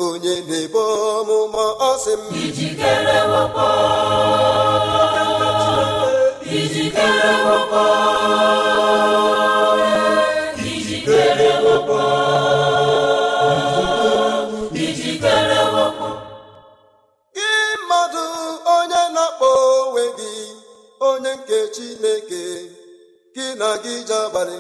onye 0.04 0.34
na-ebo 0.48 0.82
ọmụma 1.18 1.64
ọ 1.88 1.90
sị 2.02 2.12
m. 2.18 2.22
Ijikere 2.44 3.18
wakpo 3.32 3.66
ijikere 6.58 7.32
wakpo 7.46 7.82
ijikere 10.72 11.50
wakpo 11.64 11.98
ijikere 14.84 15.60
wakpo 15.74 16.08
gị 17.36 17.50
mmadụ 17.80 18.24
onye 18.76 19.02
na-akpọ 19.14 19.48
onwe 19.80 20.04
gị 20.18 20.32
onye 21.08 21.32
nke 21.38 21.58
chineke 21.74 22.42
gị 23.34 23.46
na 23.60 23.68
gị 23.82 23.94
ji 24.08 24.14
abalị 24.24 24.58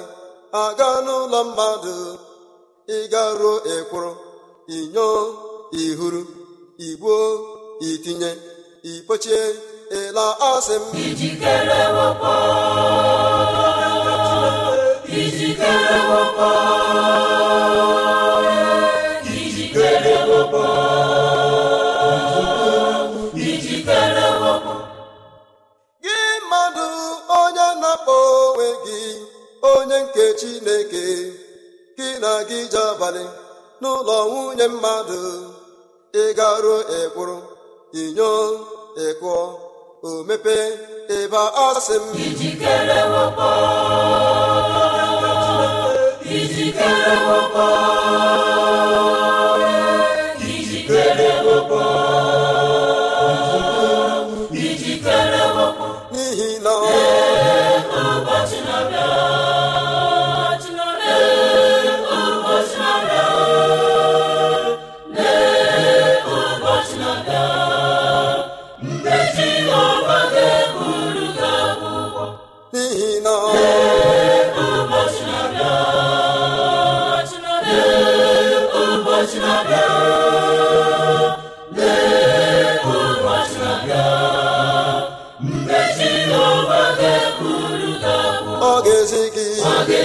aga 0.62 0.88
n'ụlọ 1.04 1.40
mmadụ. 1.48 1.96
Ịgaruo 2.96 3.54
ekwụrụ 3.74 4.12
inyo 4.76 5.08
ihuru 5.84 6.22
igbuo 6.86 7.20
itinye 7.88 8.30
ipochie 8.90 9.42
ịla 9.98 10.26
asị 10.50 10.76
m. 10.80 10.84
Ijikere 11.04 11.80
ijikere 15.20 15.96
ijikere 19.36 20.14
ijikere 23.34 24.26
gị 26.04 26.16
mmadụ 26.42 26.86
onye 27.40 27.66
na-akpọ 27.82 28.14
onwe 28.44 28.68
gị 28.84 29.00
onye 29.72 29.98
nke 30.04 30.24
chineke 30.38 31.02
gị 31.98 32.08
na 32.22 32.32
gị 32.48 32.58
je 32.72 32.80
abalị 32.92 33.24
n'ụlọ 33.80 34.16
nwunye 34.30 34.66
mmadụ 34.72 35.18
ịgaruo 36.22 36.78
ekwụrụ 36.98 37.36
inyo 38.02 38.30
ekụọ 39.06 39.38
o 40.08 40.10
mepee 40.28 40.66
ebe 41.16 41.40
asị 41.66 41.96
m. 42.02 42.04
Ijikere 42.26 43.00
ijikere 46.36 47.14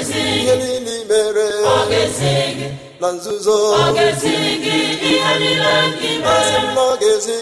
ihe 0.01 0.55
niile 0.61 0.95
mere 1.09 1.47
na 3.01 3.09
nzuzo 3.15 3.55
ọ 3.81 3.85
ga-ezi 3.95 4.33
gị 4.63 4.77
asị 6.33 6.57
m 6.63 6.67
na 6.75 6.81
ọ 6.81 6.93
ga-ezi 7.01 7.35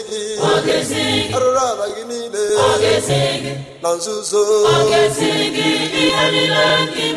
arụrụ 1.36 1.60
ala 1.70 1.86
gị 1.94 2.02
niile 2.10 2.44
na 3.82 3.90
nzuzo 3.96 4.42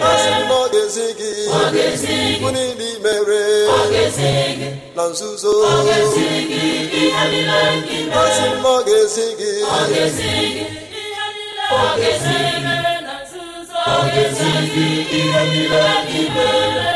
asị 0.09 0.31
m 0.37 0.49
na 0.49 0.55
ọ 0.55 0.63
ga-ezi 0.73 1.05
gị 1.19 1.31
bụ 2.41 2.47
niile 2.55 2.89
mere 3.03 3.41
na 4.95 5.03
nzuzo 5.11 5.53
asị 8.21 8.45
m 8.51 8.63
na 8.63 8.69
ọ 8.69 8.77
ga-ezi 8.87 9.25
gị 9.39 9.51
ọ 13.93 13.95
ga-ezi 14.13 14.49
ihe 15.19 15.41
niile 15.51 15.83
i 16.19 16.23
mere 16.35 16.87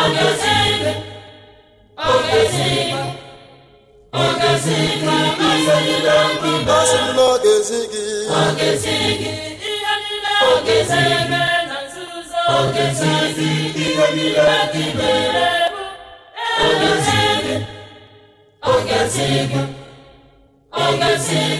ọ 0.00 0.04
ga-ezi 0.14 0.54
gị 0.80 0.92
ọ 2.10 2.14
ga-ezi 2.28 2.68
gị 2.90 3.02
ọ 4.12 4.24
ga-ezi 4.40 4.76
gị 5.02 5.16
ihe 5.50 5.76
niile 5.86 6.16
nke 6.32 6.48
i 6.50 6.58
mere 6.66 6.78
asị 6.80 6.98
m 7.04 7.08
na 7.16 7.22
ọ 7.22 7.36
ga-ezi 7.44 7.80
gị 7.92 8.04
ọ 8.38 8.42
ga-ezi 8.58 8.94
gị 9.20 9.32
ihe 9.70 9.92
niile 10.02 10.32
ọ 10.48 10.52
ga-ezi 10.66 11.02
gị 11.30 11.42
ọ 12.54 12.58
ga-ezi 12.74 13.10
gị 13.36 13.48
ihe 13.84 14.06
niile 14.16 14.46
nke 14.64 14.80
i 14.82 14.94
mere 14.98 15.46
ọ 16.64 16.68
ga-ezi 16.80 17.18
gị 17.44 17.56
ọ 18.70 18.74
ga-ezi 18.88 19.26
gị 19.50 19.62
ọ 20.82 20.86
ga-ezi 21.00 21.38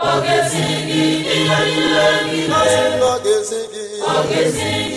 ọ 0.00 0.12
ga-ezi 0.24 0.64
gị 0.88 1.02
ihe 1.36 1.58
niile 1.68 2.06
gị 3.72 3.84
ọ 4.10 4.16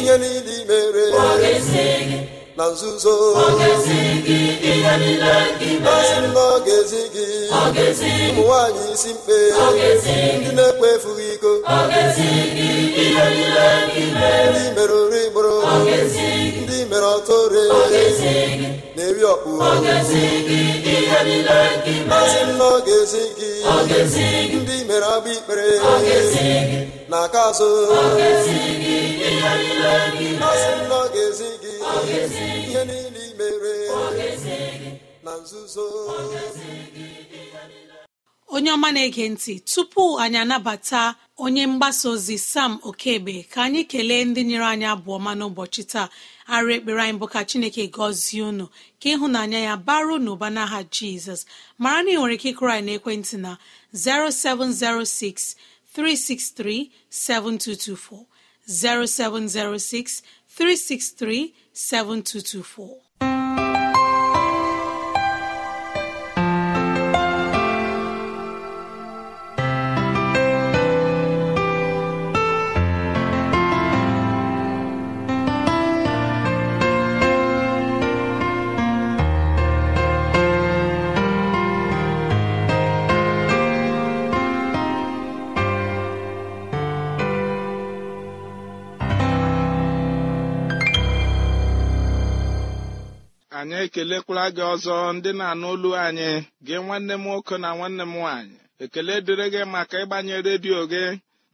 ihe 0.02 0.16
niile 0.22 0.56
mere. 0.70 1.06
Ọ 1.12 1.28
ga-ezi 1.42 1.86
gị 2.10 2.18
na 2.58 2.66
nzuzo 2.72 3.14
ọ 3.44 3.48
ga-ezi 3.60 4.00
gị 4.26 4.40
ihe 4.72 4.94
niile 5.02 5.36
ọ 7.54 7.64
ụmụ 8.30 8.44
nwaanyị 8.48 8.84
isi 8.94 9.10
mkpe 9.16 9.38
ndị 10.38 10.50
na-ekwe 10.58 10.88
efughị 10.96 11.26
iko 11.36 11.52
ndị 14.50 14.64
mere. 14.78 14.94
Ori 15.04 15.24
gboro 15.32 15.54
ndị 16.64 16.78
mere 16.90 17.08
ọtọ 17.18 17.36
ore 17.46 17.64
na-eri 18.96 19.24
ọkpụ 19.34 19.52
ga-ezi 23.88 24.24
gị 24.52 24.58
ndị 24.62 24.78
mere 24.90 25.08
agba 25.16 25.30
ikpere. 25.38 25.66
Ọ 25.92 25.94
ga-ezi 26.06 26.44
gị. 26.70 26.80
Na 27.10 27.18
aka 27.26 27.40
azụ. 27.50 27.70
Ọ 28.00 28.04
ga-ezi 28.18 28.58
gị 28.84 28.98
ihe 29.28 29.52
niile 32.86 33.24
m 33.38 33.42
na 35.26 35.32
nzuzo. 35.42 35.86
Onye 38.56 38.72
ọma 38.76 38.90
na-ege 38.96 39.26
ntị 39.34 39.54
tupu 39.60 40.04
anyị 40.24 40.38
anabata 40.44 41.02
onye 41.38 41.64
mgbasa 41.68 42.10
ozi 42.10 42.38
sam 42.52 42.72
okebe 42.90 43.36
ka 43.52 43.60
anyị 43.66 43.82
kelee 43.92 44.24
ndị 44.26 44.42
nyere 44.50 44.66
anyị 44.74 44.86
abụọ 44.94 45.18
ma 45.26 45.32
n'ụbọchị 45.40 45.84
taa. 45.92 46.08
Arụ 46.56 46.70
ekpere 46.78 47.02
anyị 47.04 47.18
bụ 47.20 47.28
ka 47.34 47.42
chineke 47.50 47.84
gọzie 47.96 48.44
unu 48.50 48.66
ka 49.02 49.08
ịhụnanya 49.14 49.60
ya 49.68 49.76
baru 49.88 50.16
n'ụba 50.24 50.48
n'aha 50.56 50.80
jizọs. 50.96 51.42
Mara 51.78 52.04
na 52.04 52.12
ị 52.12 52.16
nwere 52.18 52.34
ike 52.38 52.48
ịkụrụ 52.54 52.72
anyị 52.78 52.86
n'ekwentị 52.98 53.38
na 53.46 53.52
0706 53.94 55.56
363 55.96 56.90
7224 57.10 58.26
0706 58.68 60.22
363 60.58 61.54
7224 61.74 63.04
anyị 93.96 94.02
ekelekwara 94.02 94.46
gị 94.56 94.62
ọzọ 94.74 94.96
ndị 95.16 95.32
na-anụ 95.40 95.68
olu 95.74 95.90
anyị 96.06 96.30
gị 96.66 96.76
nwanne 96.86 97.14
m 97.18 97.24
nwoke 97.24 97.56
na 97.64 97.70
nwanne 97.78 98.04
m 98.06 98.14
nwaanyị. 98.16 98.58
Ekele 98.84 99.16
dịrị 99.26 99.46
gị 99.54 99.62
maka 99.74 99.98
ịgbanye 100.04 100.36
redio 100.46 100.80
gị 100.92 101.04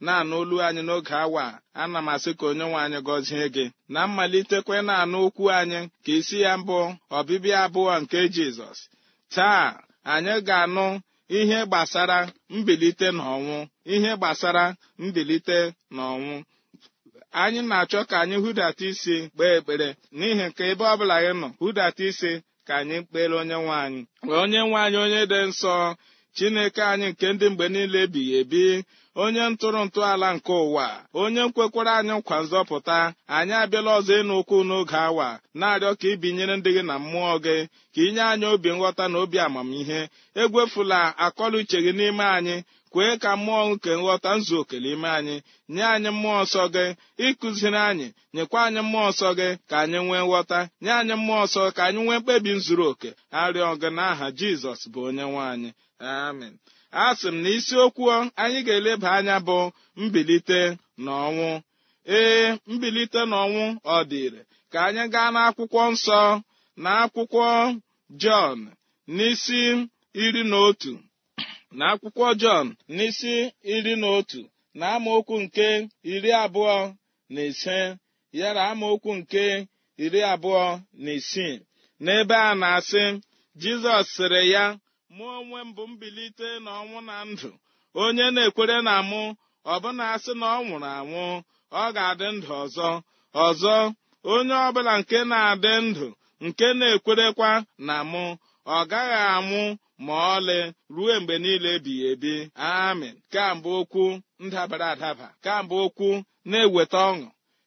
na-anụ 0.04 0.34
olu 0.42 0.56
anyị 0.66 0.82
n'oge 0.86 1.14
awa 1.24 1.44
ana 1.82 1.98
m 2.00 2.08
asị 2.14 2.30
ka 2.38 2.44
onye 2.50 2.64
nwe 2.68 2.78
anyị 2.84 2.98
gọzie 3.06 3.46
gị. 3.54 3.64
Na 3.92 4.00
mmalitekwe 4.06 4.76
na-anụ 4.88 5.18
okwu 5.26 5.44
anyị 5.58 5.80
ka 6.04 6.12
isi 6.18 6.36
ya 6.44 6.52
mbụ 6.60 6.78
ọbịbịa 7.18 7.56
abụọ 7.64 7.92
nke 8.02 8.18
jizọs. 8.34 8.78
Taa 9.34 9.64
anyị 10.12 10.34
ga-anụ 10.46 10.86
ihe 11.38 11.58
gbasara 11.68 12.18
mbilite 12.56 13.08
n'ọnwụ 13.18 13.56
ihe 13.94 14.10
gbasara 14.18 14.64
mbilite 15.04 15.58
n'ọnwụ. 15.94 16.34
Anyị 17.32 17.60
na-achọ 17.68 18.00
ka 18.10 18.16
anyị 18.22 18.36
hụdata 18.44 18.84
isi 18.90 19.16
kpee 19.34 19.54
ekpere 19.58 19.88
n'ihi 20.18 20.44
nke 20.48 20.62
ebe 20.70 20.84
ọbụla 20.92 21.16
gị 21.24 21.32
nọ 21.40 21.48
hụdata 21.60 22.02
isi 22.10 22.32
ka 22.66 22.74
anyị 22.80 22.96
kpere 23.08 23.34
onye 23.40 23.56
nwe 23.62 23.74
anyị. 23.84 24.00
Wee 24.28 24.38
onye 24.44 24.60
nwe 24.66 24.78
anyị 24.84 24.98
onye 25.04 25.20
dị 25.30 25.38
nsọ 25.48 25.74
chineke 26.36 26.82
anyị 26.92 27.06
nke 27.12 27.26
ndị 27.32 27.46
mgbe 27.50 27.66
niile 27.72 27.98
ebighị 28.04 28.32
ebi 28.40 28.62
onye 29.22 29.42
ntụrụ 29.50 29.80
ntọala 29.86 30.28
nke 30.36 30.52
ụwa 30.66 30.86
onye 31.22 31.42
nkwekwara 31.48 31.92
anyị 31.98 32.12
nkwa 32.18 32.36
nzọpụta 32.44 32.98
anyị 33.36 33.54
abịala 33.62 33.90
ọzọ 33.98 34.12
ịnụ 34.20 34.34
okwu 34.40 34.56
n'oge 34.68 34.96
awa 35.08 35.28
na-arịọ 35.58 35.92
ka 36.00 36.06
ibinyere 36.14 36.54
ndị 36.56 36.70
gị 36.76 36.82
na 36.88 36.94
mmụọ 37.02 37.34
gị 37.44 37.56
ka 37.94 38.00
inye 38.06 38.22
anyị 38.32 38.46
obi 38.54 38.68
nghọta 38.76 39.04
na 39.12 39.16
obi 39.22 39.38
amamihe. 39.46 40.00
Egwefula 40.42 41.00
akọla 41.24 41.56
uche 41.60 41.78
gị 41.84 41.92
n'ime 41.98 42.24
anyị 42.36 42.56
kwee 42.92 43.14
ka 43.22 43.30
mmụọ 43.38 43.62
nke 43.70 43.90
nghọta 44.00 44.30
nzu 44.38 44.54
oke 44.60 44.76
n'ime 44.82 45.08
anyị 45.18 45.36
nye 45.74 45.82
anyị 45.94 46.10
mmụọ 46.14 46.38
nsọ 46.44 46.62
gị 46.74 46.84
ịkụziri 47.26 47.80
anyị 47.90 48.06
nyekwa 48.34 48.58
anyị 48.66 48.80
mmụọ 48.86 49.08
nsọ 49.12 49.28
gị 49.38 49.48
ka 49.70 49.76
anyị 49.82 49.98
nwee 50.06 50.22
nghọta 50.26 50.58
nye 50.82 50.90
anyị 51.00 51.14
mmụọ 51.20 51.42
nsọ 51.46 51.62
ka 51.76 51.82
anyị 51.88 52.00
nwee 52.04 52.18
mkpebi 52.20 52.50
zuru 52.66 52.84
oke 52.92 53.10
arịọ 53.40 53.68
gị 53.80 53.88
n'aha 53.96 54.26
jizọs 54.38 54.80
bụ 54.92 55.00
onye 55.08 55.24
nwe 55.30 55.42
anyị. 55.52 55.70
Amen. 56.00 56.54
A 57.02 57.14
sị 57.18 57.28
m 57.34 57.36
na 57.42 57.48
isiokwu 57.56 58.04
anyị 58.42 58.58
ga-eleba 58.66 59.08
anya 59.18 59.36
bụ 59.46 59.58
mbilite 60.02 60.60
n'ọnwụ. 61.04 61.48
Ee 62.16 62.46
mbilite 62.72 63.20
n'ọnwụ 63.30 63.62
ọ 63.94 63.96
dịrị. 64.10 64.40
Ka 64.72 64.78
anyị 64.86 65.04
gaa 65.14 65.30
n'akwụkwọ 65.34 65.82
nsọ 65.94 66.20
na 66.82 66.90
akwụkwọ 67.02 67.46
jọn 68.22 68.58
n'isi 69.16 69.60
iri 70.24 70.42
na 70.50 70.56
otu. 70.68 70.92
Na 71.78 71.84
akwụkwọ 71.92 72.26
jọn 72.42 72.66
n'isi 72.96 73.34
iri 73.74 73.92
na 74.02 74.08
otu 74.18 74.40
na 74.78 74.84
amaokwu 74.96 75.34
nke 75.44 75.66
iri 76.14 76.30
abụọ 76.42 76.76
na 77.34 77.40
ise 77.50 77.78
ya 78.38 78.48
na 78.56 78.62
amaokwu 78.72 79.10
nke 79.18 79.44
iri 80.04 80.20
abụọ 80.32 80.64
na 81.02 81.10
isii 81.18 81.54
n'ebe 82.04 82.36
a 82.48 82.50
na-asị 82.60 83.04
jizọs 83.60 84.06
sịrị 84.14 84.42
ya 84.54 84.64
mụ 85.16 85.24
onwe 85.38 85.58
m 85.66 85.70
bụ 85.76 85.82
mbilite 85.92 86.48
na 86.64 86.70
ọnwụ 86.80 86.98
na 87.08 87.14
ndụ. 87.30 87.50
Onye 88.02 88.24
na-ekwere 88.34 88.76
na 88.88 88.94
mụ 89.10 89.22
ọbụna 89.72 90.04
asị 90.14 90.32
na 90.40 90.46
ọ 90.56 90.60
nwụrụ 90.66 90.88
anwụ 90.98 91.22
ọ 91.82 91.84
ga-adị 91.94 92.26
ndụ 92.36 92.50
ọzọ. 92.62 92.88
Ọzọ 93.46 93.74
onye 94.32 94.54
ọbụla 94.66 94.92
nke 95.00 95.18
na-adị 95.30 95.72
ndụ 95.86 96.06
nke 96.46 96.66
na-ekwerekwa 96.78 97.50
na 97.86 97.96
mụ 98.12 98.24
ọ 98.76 98.78
gaghị 98.90 99.18
anwụ 99.36 99.62
ma 100.06 100.14
ọlị 100.36 100.58
ruo 100.94 101.14
mgbe 101.20 101.34
niile 101.44 101.68
ebighị 101.76 102.04
ebi. 102.12 102.32
Amen. 102.54 103.14
Kamgbe 103.32 103.68
okwu 103.80 104.04
ndabara 104.44 104.86
adaba. 104.94 105.26
Kamgbe 105.44 105.74
okwu 105.86 106.08
na-eweta 106.50 106.98
ọṅụ. 107.10 107.26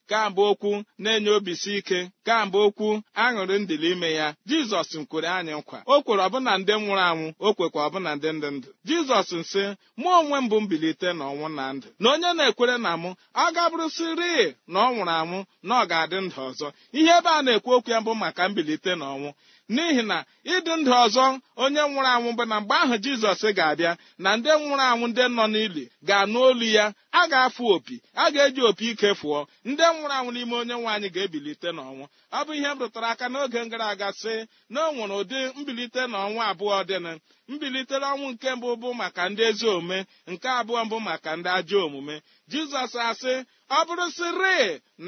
Kamgbe 0.10 0.42
okwu 0.52 0.72
na-enye 1.04 1.30
obisi 1.38 1.72
ike. 1.80 2.00
Kamgbe 2.28 2.58
okwu 2.68 2.88
aṅụrị 3.24 3.56
ndịli 3.62 3.90
ime 3.94 4.10
ya. 4.20 4.28
Jizọs 4.50 4.92
kwere 5.10 5.28
anyị 5.38 5.54
nkwa. 5.60 5.78
O 5.94 5.96
kwere 6.06 6.22
ọbụna 6.28 6.52
ndị 6.60 6.74
nwụrụ 6.82 7.04
anwụ 7.10 7.28
o 7.40 7.50
kwekwa 7.58 7.80
ọbụna 7.88 8.10
ndị 8.16 8.30
ndị 8.36 8.50
ndụ. 8.56 8.70
Jizọs 8.88 9.30
nsị 9.40 9.64
mụ 10.00 10.08
onwe 10.20 10.38
m 10.42 10.46
bụ 10.52 10.58
mbilite 10.64 11.10
na 11.18 11.24
ọnwụ 11.32 11.48
na 11.58 11.66
ndụ. 11.76 11.88
Na 12.02 12.08
onye 12.14 12.30
na-ekwere 12.38 12.76
na 12.86 12.92
mụ 13.02 13.10
ọ 13.44 13.46
gabụrụsịrị 13.56 14.34
na 14.74 14.78
ọ 14.88 14.90
nwụrụ 14.94 15.14
anwụ 15.22 15.40
na 15.68 15.74
ọ 15.82 15.88
ga-adị 15.90 16.18
ndụ 16.26 16.40
ọzọ. 16.50 16.68
Ihe 16.98 17.12
ebe 17.20 17.30
a 17.38 17.42
na-ekwu 17.46 17.70
okwu 17.76 17.90
ya 17.94 18.00
bụ 18.06 18.12
maka 18.22 18.44
mbilite 18.50 18.92
na 18.96 19.06
ọnwụ. 19.16 19.30
N'ihi 19.70 20.02
na 20.10 20.18
ịdị 20.54 20.74
ndụ 20.82 20.92
ọzọ 21.06 21.24
onye 21.64 21.82
nwụrụ 21.88 22.10
anwụ 22.14 22.30
bụ 22.38 22.44
na 22.52 22.58
mgbe 22.62 22.76
ahụ 22.84 22.96
jizọs 23.04 23.42
ga-abịa 23.58 23.92
na 24.24 24.30
ndị 24.38 24.50
nwụrụ 24.60 24.84
anwụ 24.92 25.06
ndị 25.10 25.24
nọ 25.38 25.44
n'ili 25.54 25.84
ga-anụ 26.08 26.38
olu 26.50 26.66
ya 26.76 26.86
a 27.12 27.22
ga-afụ 27.32 27.64
opi 27.76 27.96
a 28.14 28.26
ga-eji 28.34 28.62
opi 28.70 28.86
ike 28.92 29.10
fụọ. 29.20 29.40
Ndị 29.66 29.84
nwụrụ 29.94 30.14
anwụ 30.18 30.30
n'ime 30.34 30.56
onye 30.62 30.76
nwe 30.80 30.90
anyị 30.96 31.10
ga-ebilite 31.16 31.70
n'ọnwụ. 31.78 32.04
Ọ 32.38 32.40
bụ 32.46 32.52
ihe 32.58 32.70
m 32.76 32.80
rụtara 32.82 33.08
aka 33.14 33.26
n'oge 33.32 33.60
gara 33.72 33.86
aga 33.94 34.10
sị 34.22 34.36
na 34.70 34.80
o 34.88 34.92
nwere 34.96 35.16
ụdị 35.22 35.40
mbilite 35.60 36.02
n'ọnwụ 36.12 36.40
abụọ 36.50 36.84
dịnụ. 36.90 37.12
Mbilite 37.48 37.96
n'ọnwụ 38.02 38.28
nke 38.34 38.50
mbụ 38.56 38.70
bụ 38.82 38.90
maka 39.00 39.30
ndị 39.30 39.42
ezi 39.50 39.66
omume 39.68 40.00
nke 40.32 40.48
abụọ 40.60 40.80
mbụ 40.86 40.98
maka 41.08 41.32
ndị 41.38 41.50
ajọ 41.58 41.78
omume. 41.86 42.16
Jizọs 42.54 42.94
asị 43.10 43.34
ọ 43.78 43.80
bụrụ 43.88 44.06
sịrị 44.18 44.58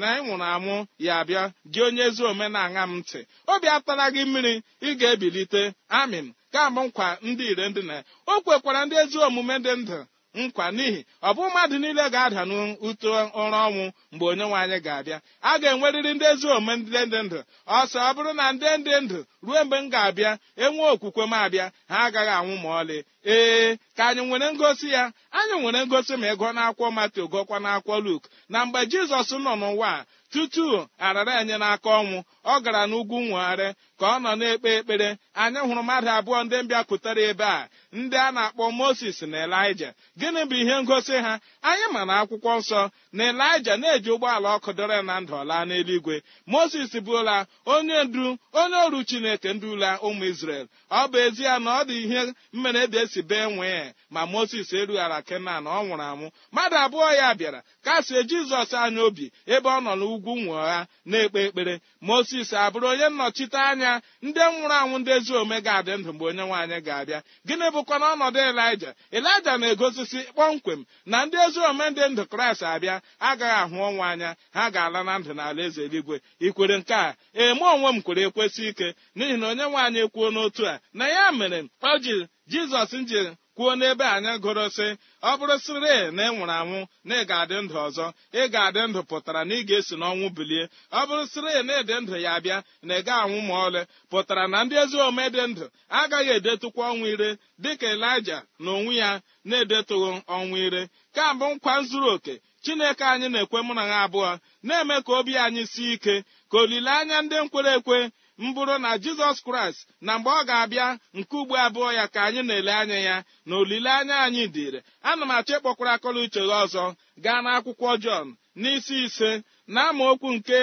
na 0.00 0.06
ị 0.18 0.20
nwụrụ 0.24 0.46
anwụ 0.54 0.76
ya 1.06 1.16
bịa 1.28 1.42
gị 1.72 1.80
onye 1.86 2.02
ezi 2.08 2.22
omume 2.30 2.46
na-aṅa 2.54 2.82
m 2.90 2.92
ntị. 3.00 3.20
Obi 3.52 3.66
atara 3.76 4.06
gị 4.14 4.22
mmiri 4.26 4.54
ị 4.88 4.90
ga-ebilite. 5.00 5.62
Amin 6.00 6.26
kamgbe 6.52 6.80
nkwa 6.88 7.08
ndị 7.26 7.44
ire 7.52 7.64
ndị 7.70 7.82
na 7.88 7.96
o 8.32 8.34
kwekwara 8.44 8.80
ndị 8.86 8.94
ezi 9.02 9.18
omume 9.26 9.54
dị 9.64 9.72
ndụ. 9.82 9.98
Nkwa 10.36 10.66
n'ihi 10.76 11.00
ọ 11.22 11.30
bụ 11.36 11.42
mmadụ 11.50 11.76
niile 11.82 12.04
ga-ada 12.14 12.42
n'uto 12.48 13.08
ụra 13.40 13.58
ọnwụ 13.68 13.84
mgbe 14.12 14.24
onye 14.30 14.44
nwe 14.48 14.58
anyị 14.62 14.78
ga-abịa. 14.86 15.18
A 15.48 15.58
ga-enwerịrị 15.60 16.10
ndị 16.14 16.24
ezi 16.32 16.46
omume 16.56 16.72
ndị 16.76 16.90
dị 17.12 17.20
ndụ 17.26 17.38
ọsọ 17.78 17.98
ọ 18.08 18.10
bụrụ 18.16 18.32
na 18.38 18.44
ndị 18.52 18.66
dị 18.86 18.94
ndụ 19.04 19.18
ruo 19.46 19.60
mgbe 19.64 19.76
m 19.82 19.86
ga-abịa 19.92 20.30
enwe 20.64 20.84
okwukwe 20.92 21.24
m 21.26 21.32
abịa 21.44 21.66
ha 21.90 21.96
agaghị 22.06 22.32
anwụ 22.38 22.54
ma 22.62 22.68
ọlị. 22.80 22.98
Ee 23.34 23.76
ka 23.96 24.02
anyị 24.08 24.22
nwere 24.28 24.48
ngosi 24.54 24.88
ya. 24.96 25.02
Anyị 25.38 25.54
nwere 25.62 25.80
ngosi 25.86 26.14
ma 26.20 26.26
ịgụọ 26.32 26.50
n'akwụkwọ 26.56 26.88
Matiu 26.96 27.24
gụọkwa 27.32 27.56
n'akwụkwọ 27.64 27.96
Luk 28.06 28.22
na 28.48 28.58
mgbe 28.66 28.80
Jizọs 28.90 29.30
nọ 29.44 29.52
n'ụwa 29.60 29.88
a 29.98 30.04
tutu 30.32 30.66
arara 30.98 31.32
enye 31.40 31.56
n'aka 31.62 31.88
ọnwụ 32.00 32.18
ọ 32.44 32.54
gara 32.64 32.82
n'ugwu 32.90 33.16
nwegharị 33.26 33.68
ka 33.98 34.06
ọ 34.14 34.16
nọ 34.22 34.30
na-ekpe 34.40 34.68
ekpere. 34.78 35.08
Anyị 35.42 35.58
hụrụ 35.66 35.82
mmadụ 35.82 36.08
abụọ 36.18 36.38
ndị 36.44 36.56
mbịapụtara 36.62 37.22
ebe 37.30 37.44
a. 37.44 37.68
ndị 37.96 38.16
a 38.16 38.30
na-akpọ 38.36 38.64
moses 38.80 39.18
na 39.22 39.38
elija 39.44 39.90
gịnị 40.18 40.42
bụ 40.48 40.54
ihe 40.62 40.76
ngosi 40.82 41.12
ha? 41.24 41.40
Anyị 41.62 41.86
ma 41.94 42.04
na 42.08 42.14
akwụkwọ 42.22 42.52
nsọ 42.60 42.80
na 43.16 43.22
elija 43.30 43.74
na-eji 43.80 44.10
ụgbọala 44.14 44.48
ọkụ 44.56 44.70
dọrọ 44.78 44.98
na 45.08 45.14
ndụ 45.20 45.36
laa 45.48 45.64
n'eluigwe. 45.68 46.16
Moses 46.52 46.92
bụla 47.06 47.36
onye 47.74 47.98
ndu 48.04 48.24
onye 48.60 48.76
ọrụ 48.86 48.98
chineke 49.08 49.50
ndula 49.56 49.90
ụmụ 50.06 50.24
isrel 50.32 50.66
ọ 50.90 51.00
bụ 51.10 51.16
ezie 51.26 51.58
na 51.64 51.70
ọ 51.80 51.84
dị 51.88 51.96
ihe 52.04 52.20
mmere 52.52 52.80
ede 52.84 52.98
esi 53.04 53.22
bee 53.22 53.46
nwee 53.54 53.92
ma 54.10 54.20
moses 54.32 54.68
erughara 54.72 55.18
kenan 55.28 55.64
ọ 55.64 55.78
nwụrụ 55.86 56.04
anwụ. 56.10 56.26
Mmadụ 56.52 56.76
abụọ 56.84 57.08
ya 57.20 57.28
bịara 57.38 57.60
kasie 57.84 58.20
jizọs 58.28 58.72
anya 58.82 59.02
obi 59.08 59.26
ebe 59.54 59.68
ọ 59.68 59.78
nọ 59.84 59.92
n'ugwu 60.00 60.32
nwụọ 60.42 60.86
na-ekpe 61.10 61.40
ekpere. 61.46 61.74
Moses 62.08 62.50
abụrụ 62.64 62.86
onye 62.92 63.08
nnọchite 63.10 63.58
anya 63.70 63.90
ndị 64.22 64.40
nwụrụ 64.52 64.74
anwụ 64.80 64.96
ndị 65.00 65.10
ezi 65.16 65.32
ome 65.40 65.56
ga-adị 65.66 65.92
ndụ 65.98 66.10
mgbe 66.12 66.24
onye 66.30 66.42
nwaanyị 66.48 66.78
ga-abịa. 66.86 67.20
Gịnị 67.46 67.66
bụkwa 67.86 67.98
n'ọnọdụ 67.98 68.38
elija 68.48 68.90
elija 69.16 69.52
na-egosisi 69.60 70.20
kpọmkwem 70.34 70.80
na 71.10 71.18
ndị 71.26 71.36
ezi 71.46 71.60
ome 71.70 71.86
ndị 71.90 72.02
ndụ 72.12 72.22
kraịst 72.32 72.62
abịa 72.74 72.96
agaghị 73.28 73.56
ahụ 73.62 73.76
ọnwụ 73.88 74.02
anya 74.10 74.30
ha 74.54 74.62
ga-ala 74.74 75.00
na 75.08 75.14
ndụ 75.18 75.32
n'ala 75.38 75.60
eze 75.66 75.80
eluigwe 75.86 76.16
ikwere 76.46 76.76
nke 76.80 76.94
a 76.94 77.08
ee 77.40 77.52
mụ 77.58 77.64
onwe 77.74 77.88
m 77.94 77.98
kwere 78.04 78.22
ekwesị 78.28 78.62
ike 78.70 78.88
n'ihi 79.16 79.36
na 79.40 79.46
onye 79.50 79.64
nwaanyị 79.70 79.98
ekwuo 80.04 80.26
n'otu 80.34 80.62
a 80.72 80.80
na 80.98 81.04
ya 81.14 81.24
mere 81.38 81.58
ọ 81.82 81.92
ji 82.04 82.14
jizọs 82.50 82.92
nji 83.00 83.20
kwuo 83.56 83.72
n'ebe 83.80 84.04
anyị 84.16 84.32
gụrụ 84.44 84.64
sị 84.76 84.86
ọ 85.28 85.30
bụrụ 85.38 85.56
sịrị 85.64 85.80
na 86.16 86.22
ị 86.28 86.30
nwụrụ 86.34 86.54
anwụ 86.60 86.78
na 87.08 87.14
ị 87.20 87.24
ga-adị 87.28 87.56
ndụ 87.64 87.74
ọzọ 87.86 88.06
ị 88.40 88.42
ga-adị 88.52 88.80
ndụ 88.88 89.00
pụtara 89.10 89.40
na 89.48 89.54
ị 89.58 89.62
ga-esi 89.68 89.94
n'ọnwụ 90.00 90.26
bilie. 90.36 90.64
Ọ 90.98 91.00
bụrụ 91.08 91.24
sịrị 91.32 91.52
na 91.66 91.72
ịdị 91.80 91.94
ndụ 92.02 92.14
ya 92.26 92.34
bịa 92.44 92.58
na 92.86 92.92
ị 92.98 93.02
ga 93.06 93.14
anwụ 93.22 93.38
ma 93.48 93.54
ọlị 93.66 93.80
pụtara 94.10 94.44
na 94.52 94.58
ndị 94.64 94.74
ezi 94.82 94.96
ome 95.06 95.24
dị 95.34 95.42
ndụ 95.50 95.64
agaghị 95.98 96.30
edetụkwa 96.38 96.82
ọnwụ 96.92 97.06
ire 97.14 97.28
dịka 97.62 97.86
elija 97.94 98.38
na 98.62 98.70
onwe 98.78 98.92
ya 99.02 99.10
na-edetụghị 99.48 100.10
ọnwụ 100.36 100.56
ire. 100.66 100.82
Ka 101.14 101.24
bụ 101.38 101.46
nkwa 101.54 101.74
zuru 101.88 102.08
oke 102.14 102.34
chineke 102.64 103.04
anyị 103.12 103.28
na-ekwe 103.32 103.58
mụ 103.66 103.72
na 103.78 103.82
ha 103.90 103.96
abụọ 104.06 104.30
na-eme 104.66 104.96
ka 105.06 105.12
obi 105.18 105.32
anyị 105.44 105.62
sie 105.72 105.92
ike 105.94 106.14
ka 106.50 106.56
olileanya 106.62 107.16
ndị 107.24 107.36
nkwere 107.44 107.70
ekwe 107.78 107.98
mbụrụ 108.44 108.74
na 108.84 108.90
jizọs 109.02 109.38
kraịst 109.46 109.80
na 110.06 110.12
mgbe 110.18 110.30
ọ 110.38 110.40
ga-abịa 110.48 110.88
nke 111.18 111.34
ugbo 111.40 111.54
abụọ 111.66 111.88
ya 111.98 112.04
ka 112.14 112.20
anyị 112.26 112.42
na-ele 112.48 112.72
anya 112.80 112.98
ya 113.08 113.16
na 113.48 113.54
olileanya 113.60 114.16
anyị 114.26 114.44
dịrị 114.54 114.78
ana 115.08 115.22
m 115.28 115.30
achọ 115.36 115.52
ịkpọkwara 115.58 115.92
akọla 115.96 116.18
uche 116.24 116.40
gị 116.48 116.54
ọzọ 116.64 116.84
gaa 117.24 117.40
n'akwụkwọ 117.44 117.90
jọn 118.04 118.26
n'isi 118.60 118.96
ise 119.06 119.30
na 119.74 119.80
amaokwu 119.90 120.28
nke 120.36 120.58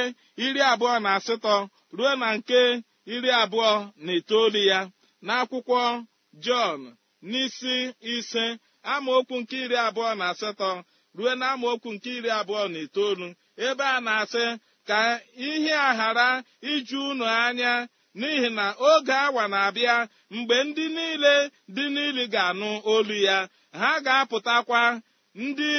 iri 0.45 0.61
abụọ 0.71 0.93
na 1.03 1.09
asatọ 1.17 1.55
ruo 1.97 2.11
na 2.21 2.27
nke 2.37 2.59
iri 3.13 3.29
abụọ 3.41 3.69
na 4.05 4.11
itoolu 4.19 4.59
ya 4.71 4.79
n'akwụkwọ 5.27 5.81
jọn 6.45 6.79
n'isi 7.29 7.75
ise 8.13 8.43
amaokwu 8.93 9.35
nke 9.41 9.55
iri 9.65 9.77
abụọ 9.87 10.09
na 10.19 10.25
asatọ 10.31 10.69
ruo 11.17 11.31
na 11.39 11.45
amaokwu 11.53 11.89
nke 11.95 12.09
iri 12.17 12.29
abụọ 12.39 12.61
na 12.73 12.79
itoolu 12.85 13.27
ebe 13.67 13.83
a 13.95 13.97
na-asị 14.05 14.45
ka 14.87 15.01
ihe 15.47 15.73
a 15.87 15.89
ghara 15.97 16.29
iju 16.71 16.99
unu 17.09 17.25
anya 17.43 17.73
n'ihi 18.19 18.49
na 18.57 18.65
oge 18.89 19.13
awa 19.25 19.43
na-abịa 19.51 19.95
mgbe 20.35 20.55
ndị 20.67 20.85
niile 20.95 21.33
dị 21.75 21.83
n'ili 21.93 22.23
ga-anụ 22.33 22.69
olu 22.93 23.15
ya. 23.27 23.37
Ha 23.79 23.89
ga-apụtakwa 24.05 24.81
ndị 25.43 25.71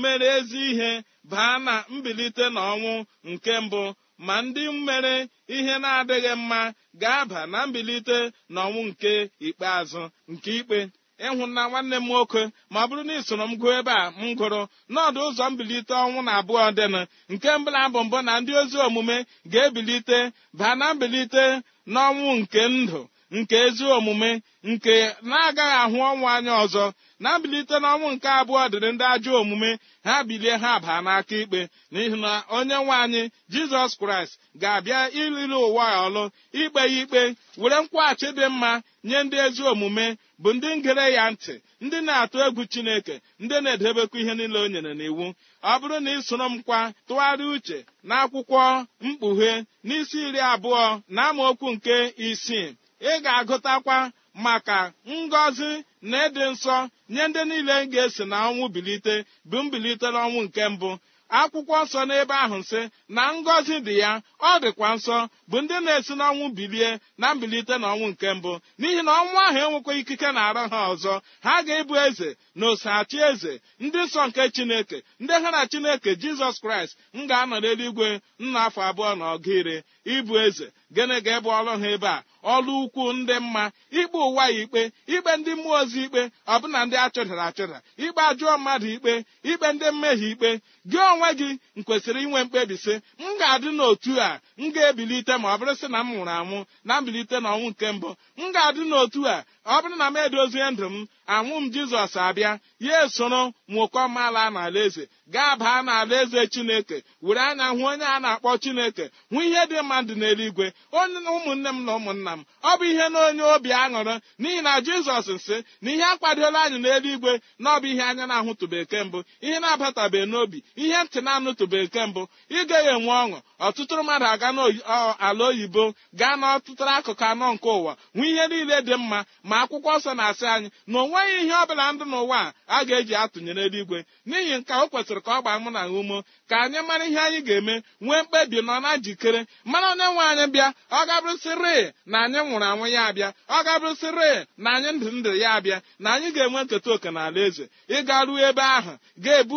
mere 0.00 0.26
ezi 0.38 0.60
ihe 0.70 0.90
baa 1.30 1.56
na 1.66 1.74
mbilite 1.94 2.44
n'ọnwụ 2.54 2.92
nke 3.30 3.52
mbụ 3.64 3.82
ma 4.26 4.36
ndị 4.46 4.64
mere 4.86 5.14
ihe 5.56 5.74
na-adịghị 5.82 6.32
mma 6.40 6.60
ga-aba 7.00 7.40
na 7.52 7.58
mbilite 7.68 8.18
n'ọnwụ 8.54 8.80
nke 8.88 9.12
ikpeazụ 9.48 10.02
nke 10.32 10.50
ikpe. 10.60 10.78
Ịhụ 11.26 11.44
na 11.54 11.62
nwanne 11.68 11.96
m 12.00 12.06
nwoke 12.08 12.42
ma 12.70 12.78
ọ 12.84 12.86
bụrụ 12.88 13.02
na 13.06 13.12
ị 13.18 13.22
soro 13.26 13.44
m 13.50 13.54
gụọ 13.60 13.70
ebe 13.78 13.92
a 13.92 14.04
m 14.20 14.34
gụrụ 14.38 14.60
n'ọdụ 14.92 15.20
ụzọ 15.28 15.44
mbilite 15.52 15.94
ọnwụ 16.04 16.20
na 16.26 16.32
abụọ 16.40 16.60
dịnụ. 16.76 17.00
Nke 17.32 17.48
mbụla 17.58 17.80
bụ 17.92 17.98
mbụ 18.06 18.18
na 18.26 18.32
ndị 18.40 18.52
ozi 18.60 18.76
omume 18.86 19.16
ga-ebilite 19.52 20.18
baa 20.58 20.74
na 20.80 20.86
mbilite 20.94 21.44
n'ọnwụ 21.92 22.28
nke 22.40 22.60
ndụ 22.68 23.00
nke 23.36 23.56
ezi 23.66 23.84
omume 23.96 24.30
nke 24.70 24.94
na-agaghị 25.28 25.76
ahụ 25.84 25.96
ọnwụ 26.10 26.26
anya 26.36 26.52
ọzọ. 26.64 26.84
Na 27.22 27.30
mbilite 27.38 27.74
n'ọnwụ 27.82 28.06
nke 28.14 28.28
abụọ 28.40 28.62
dịrị 28.72 28.88
ndị 28.94 29.04
ajọ 29.14 29.30
omume 29.40 29.70
ha 30.06 30.14
bilie 30.28 30.54
ha 30.62 30.72
baa 30.84 31.00
n'aka 31.04 31.34
ikpe. 31.42 31.60
N'ihi 31.92 32.16
na 32.24 32.32
onye 32.56 32.76
nwe 32.84 32.94
anyị 33.04 33.22
jizọs 33.52 33.92
kraịst 34.00 34.32
ga-abịa 34.60 35.00
iliri 35.20 35.56
ụwa 35.66 35.86
ọlụ 36.06 36.22
ikpe 36.60 36.80
ya 36.80 36.86
ikpe 37.02 37.20
were 37.60 37.76
nkwaghachi 37.82 38.28
dị 38.36 38.46
mma 38.54 38.70
nye 39.08 39.18
ndị 39.24 39.36
ezi 39.46 39.62
omume 39.72 40.06
bụ 40.42 40.48
ndị 40.56 40.68
ngere 40.78 41.04
ya 41.16 41.24
ntị 41.32 41.54
ndị 41.84 41.98
na-atụ 42.06 42.36
egwu 42.46 42.62
chineke 42.72 43.14
ndị 43.42 43.56
na-edebekwa 43.64 44.16
ihe 44.22 44.32
niile 44.38 44.58
o 44.58 44.66
nyere 44.72 44.92
n'iwu. 44.98 45.26
Ọ 45.70 45.72
bụrụ 45.80 45.96
na 46.04 46.10
ị 46.16 46.22
soro 46.26 46.46
m 46.52 46.62
kwa 46.66 46.80
tụgharịa 47.06 47.50
uche 47.56 47.78
n'akwụkwọ 48.08 48.62
mkpughe 49.06 49.50
n'isi 49.86 50.18
iri 50.28 50.40
abụọ 50.52 50.84
na 51.14 51.22
amaokwu 51.30 51.66
nke 51.74 51.94
isii. 52.28 52.68
Ị 53.00 53.12
ga-agụtakwa 53.24 53.96
maka 54.44 54.78
ngọzi 55.10 55.70
na 56.10 56.16
ịdị 56.26 56.42
nsọ 56.52 56.76
nye 57.12 57.22
ndị 57.28 57.40
niile 57.50 57.76
ga-esi 57.92 58.24
na 58.30 58.36
ọnwụ 58.48 58.64
bilite 58.74 59.14
bụ 59.50 59.56
mbilite 59.64 60.06
n'ọnwụ 60.14 60.40
nke 60.46 60.62
mbụ. 60.74 60.90
Akwụkwọ 61.30 61.76
nsọ 61.84 62.00
n'ebe 62.08 62.34
ahụ 62.44 62.56
nsị 62.62 62.80
na 63.08 63.22
ngọzi 63.36 63.76
dị 63.86 63.94
ya 64.02 64.12
ọ 64.40 64.52
dịkwa 64.62 64.88
nsọ 64.96 65.16
bụ 65.50 65.56
ndị 65.62 65.76
na-esi 65.84 66.12
n'ọnwụ 66.18 66.46
bilie 66.56 66.90
na 67.20 67.26
mbilite 67.34 67.74
n'ọnwụ 67.82 68.06
nke 68.12 68.28
mbụ. 68.38 68.52
N'ihi 68.80 69.02
na 69.06 69.12
ọnwụ 69.20 69.36
ahụ 69.46 69.58
enwekwa 69.64 69.92
ikike 70.00 70.28
na-arụ 70.36 70.62
ha 70.72 70.80
ọzọ 70.92 71.14
ha 71.44 71.54
ga-ebu 71.66 71.94
eze 72.06 72.28
na 72.58 72.64
osachi 72.72 73.16
eze 73.30 73.52
ndị 73.80 73.98
nsọ 74.06 74.20
nke 74.28 74.42
chineke 74.54 74.98
ndị 75.22 75.32
ha 75.42 75.50
na 75.54 75.60
chineke 75.70 76.10
jizọs 76.22 76.56
kraịst 76.62 76.94
m 77.16 77.26
ga-anọ 77.28 77.56
n'eluigwe 77.62 78.08
nna 78.42 78.60
afọ 78.66 78.80
abụọ 78.90 79.12
na 79.20 79.24
ọgụ 79.34 79.50
ire 79.60 79.76
ịbụ 80.14 80.34
eze. 80.46 80.66
Gịnị 80.94 81.16
ga-ebu 81.24 81.48
ọrụ 81.58 81.72
ha 81.82 81.88
ebe 81.94 82.08
a? 82.08 82.18
Ọlụ 82.54 82.72
ukwu 82.84 83.02
ndị 83.18 83.34
mma 83.44 83.64
ikpe 84.00 84.18
ụwa 84.28 84.44
ya 84.48 84.60
ikpe 84.62 84.82
ikpe 85.14 85.30
ndị 85.38 85.52
mmụọ 85.56 85.74
ozi 85.82 86.00
ikpe 86.06 86.22
ọbụna 86.54 86.78
ndị 86.86 86.96
achụdara 87.04 87.44
achụda 87.48 87.78
ikpe 88.04 88.20
ajụọ 88.30 88.52
mmadụ 88.58 88.86
ikpe 88.96 89.12
ikpe 89.50 89.66
ndị 89.74 89.86
mmehie 89.94 90.28
ikpe. 90.32 90.50
Gị 90.90 90.98
onwe 91.10 91.28
gị 91.38 91.48
m 91.76 91.80
kwesịrị 91.86 92.20
inwe 92.24 92.40
mkpebi 92.44 92.76
sị 92.84 92.94
m 93.20 93.24
ga-adị 93.38 93.70
n'otu 93.78 94.12
a 94.26 94.40
m 94.60 94.72
ga-ebilite 94.74 95.34
ma 95.42 95.48
ọ 95.54 95.58
bụrụ 95.60 95.74
sị 95.80 95.86
na 95.92 96.00
m 96.04 96.08
nwụrụ 96.14 96.32
anwụ 96.40 96.58
na 96.88 96.94
mbilite 97.00 97.36
n'ọnwụ 97.44 97.66
nke 97.72 97.86
mbụ 97.96 98.08
m 98.38 98.52
ga-adị 98.54 98.82
n'otu 98.90 99.20
a 99.34 99.44
ọ 99.74 99.76
bụrụ 99.82 99.96
na 100.00 100.06
m 100.10 100.16
edozie 100.24 100.66
ndụ 100.70 100.86
m 100.94 101.06
anwụ 101.34 101.54
m 101.62 101.64
jizọs 101.74 102.14
abịa 102.26 102.52
ya 102.86 102.96
esoro 103.04 103.42
nwokọmala 103.68 104.42
n'ala 104.54 104.80
eze 104.86 105.04
gaa 105.34 105.56
baa 105.60 105.80
n'ala 105.86 106.14
eze 106.22 106.40
chineke 106.52 106.96
were 107.22 107.40
anya 107.40 107.66
hụ 107.76 107.82
onye 107.90 108.04
a 108.04 108.16
na-akpọ 108.24 108.50
chineke 108.62 109.04
hụ 109.32 109.38
ihe 109.46 109.62
dị 109.70 109.76
mma 109.82 109.98
dị 110.08 110.14
n'eluigwe 110.20 110.66
onye 111.00 111.18
ụmụnne 111.36 111.68
m 111.76 111.78
na 111.86 111.92
ụmụnna 111.98 112.32
m. 112.38 112.40
Ọ 112.64 112.72
bụ 112.78 112.84
ihe 112.92 113.06
na 113.12 113.18
onye 113.28 113.42
obi 113.54 113.70
aṅụrị 113.82 114.14
n'ihi 114.40 114.60
na 114.66 114.72
jizọs 114.86 115.26
nsị 115.36 115.56
na 115.82 115.88
ihe 115.94 116.04
akwadola 116.12 116.58
anyị 116.64 116.78
n'eluigwe 116.84 117.32
na 117.62 117.68
ọ 117.76 117.80
bụ 117.80 117.86
ihe 117.92 118.02
anya 118.10 118.24
na-ahụtụbe 118.30 118.80
ke 118.90 118.98
mbụ 119.06 119.18
ihe 119.46 119.56
na-abatabeghị 119.62 120.26
n'obi 120.32 120.58
ihe 120.82 120.98
ntị 121.04 121.18
na-anụtụbeghị 121.26 121.88
ke 121.94 122.02
mbụ 122.10 122.22
ị 122.56 122.58
gaghị 122.68 122.88
enwe 122.96 123.12
ọṅụ 123.22 123.38
ọtụtụ 123.66 123.94
mmadụ 124.02 124.26
aga 124.32 124.48
n'ala 124.56 125.44
oyibo 125.50 125.84
gaa 126.20 126.34
n'ọtụtụ 126.40 126.82
akụkụ 126.96 127.24
anọ 127.30 127.46
nke 127.54 127.68
ụwa 127.78 127.92
hụ 128.16 128.22
ihe 128.30 128.44
niile 128.50 128.76
dị 128.86 128.94
mma 128.96 129.18
ma 129.50 129.57
akwụkwọ 129.62 129.90
nsọ 129.98 130.10
na-asị 130.18 130.46
anyị 130.54 130.68
na 130.90 130.96
o 131.02 131.06
nweghị 131.08 131.36
ihe 131.44 131.54
ọbụla 131.62 131.84
ndụ 131.92 132.04
n'ụwa 132.10 132.38
a 132.46 132.52
a 132.76 132.84
ga-eji 132.88 133.14
atụnyere 133.22 133.62
eluigwe 133.66 133.98
n'ihi 134.28 134.54
nke 134.60 134.72
o 134.82 134.84
kwesịrị 134.92 135.20
ka 135.26 135.30
ọ 135.38 135.40
gbaa 135.42 135.58
mụ 135.62 135.70
na 135.76 135.82
umo 135.98 136.18
ka 136.50 136.56
anyị 136.64 136.78
mara 136.88 137.04
ihe 137.10 137.20
anyị 137.26 137.40
ga-eme 137.46 137.74
nwee 138.04 138.22
mkpebi 138.22 138.58
nọ 138.66 138.74
na 138.84 138.90
njikere. 138.96 139.40
Mara 139.70 139.86
onye 139.92 140.06
nwe 140.12 140.22
anyị 140.30 140.44
bịa 140.54 140.68
ọ 140.90 141.00
gabụrụsịrị 141.08 141.76
na 142.10 142.16
anyị 142.24 142.38
nwụrụ 142.46 142.66
anwụ 142.70 142.86
ya 142.94 143.02
abịa 143.08 143.28
ọ 143.48 143.58
gabụrụsịrị 143.66 144.30
na 144.62 144.68
anyị 144.76 144.90
ndụ 144.96 145.08
ndụ 145.18 145.30
ya 145.42 145.48
abịa 145.56 145.78
na 146.02 146.08
anyị 146.14 146.28
ga-enwe 146.34 146.60
nketa 146.64 146.90
oke 146.94 147.08
n'ala 147.14 147.40
eze. 147.46 147.64
Ịga 147.96 148.16
ruo 148.26 148.38
ebe 148.48 148.62
ahụ 148.76 148.92
ga-ebu 149.24 149.56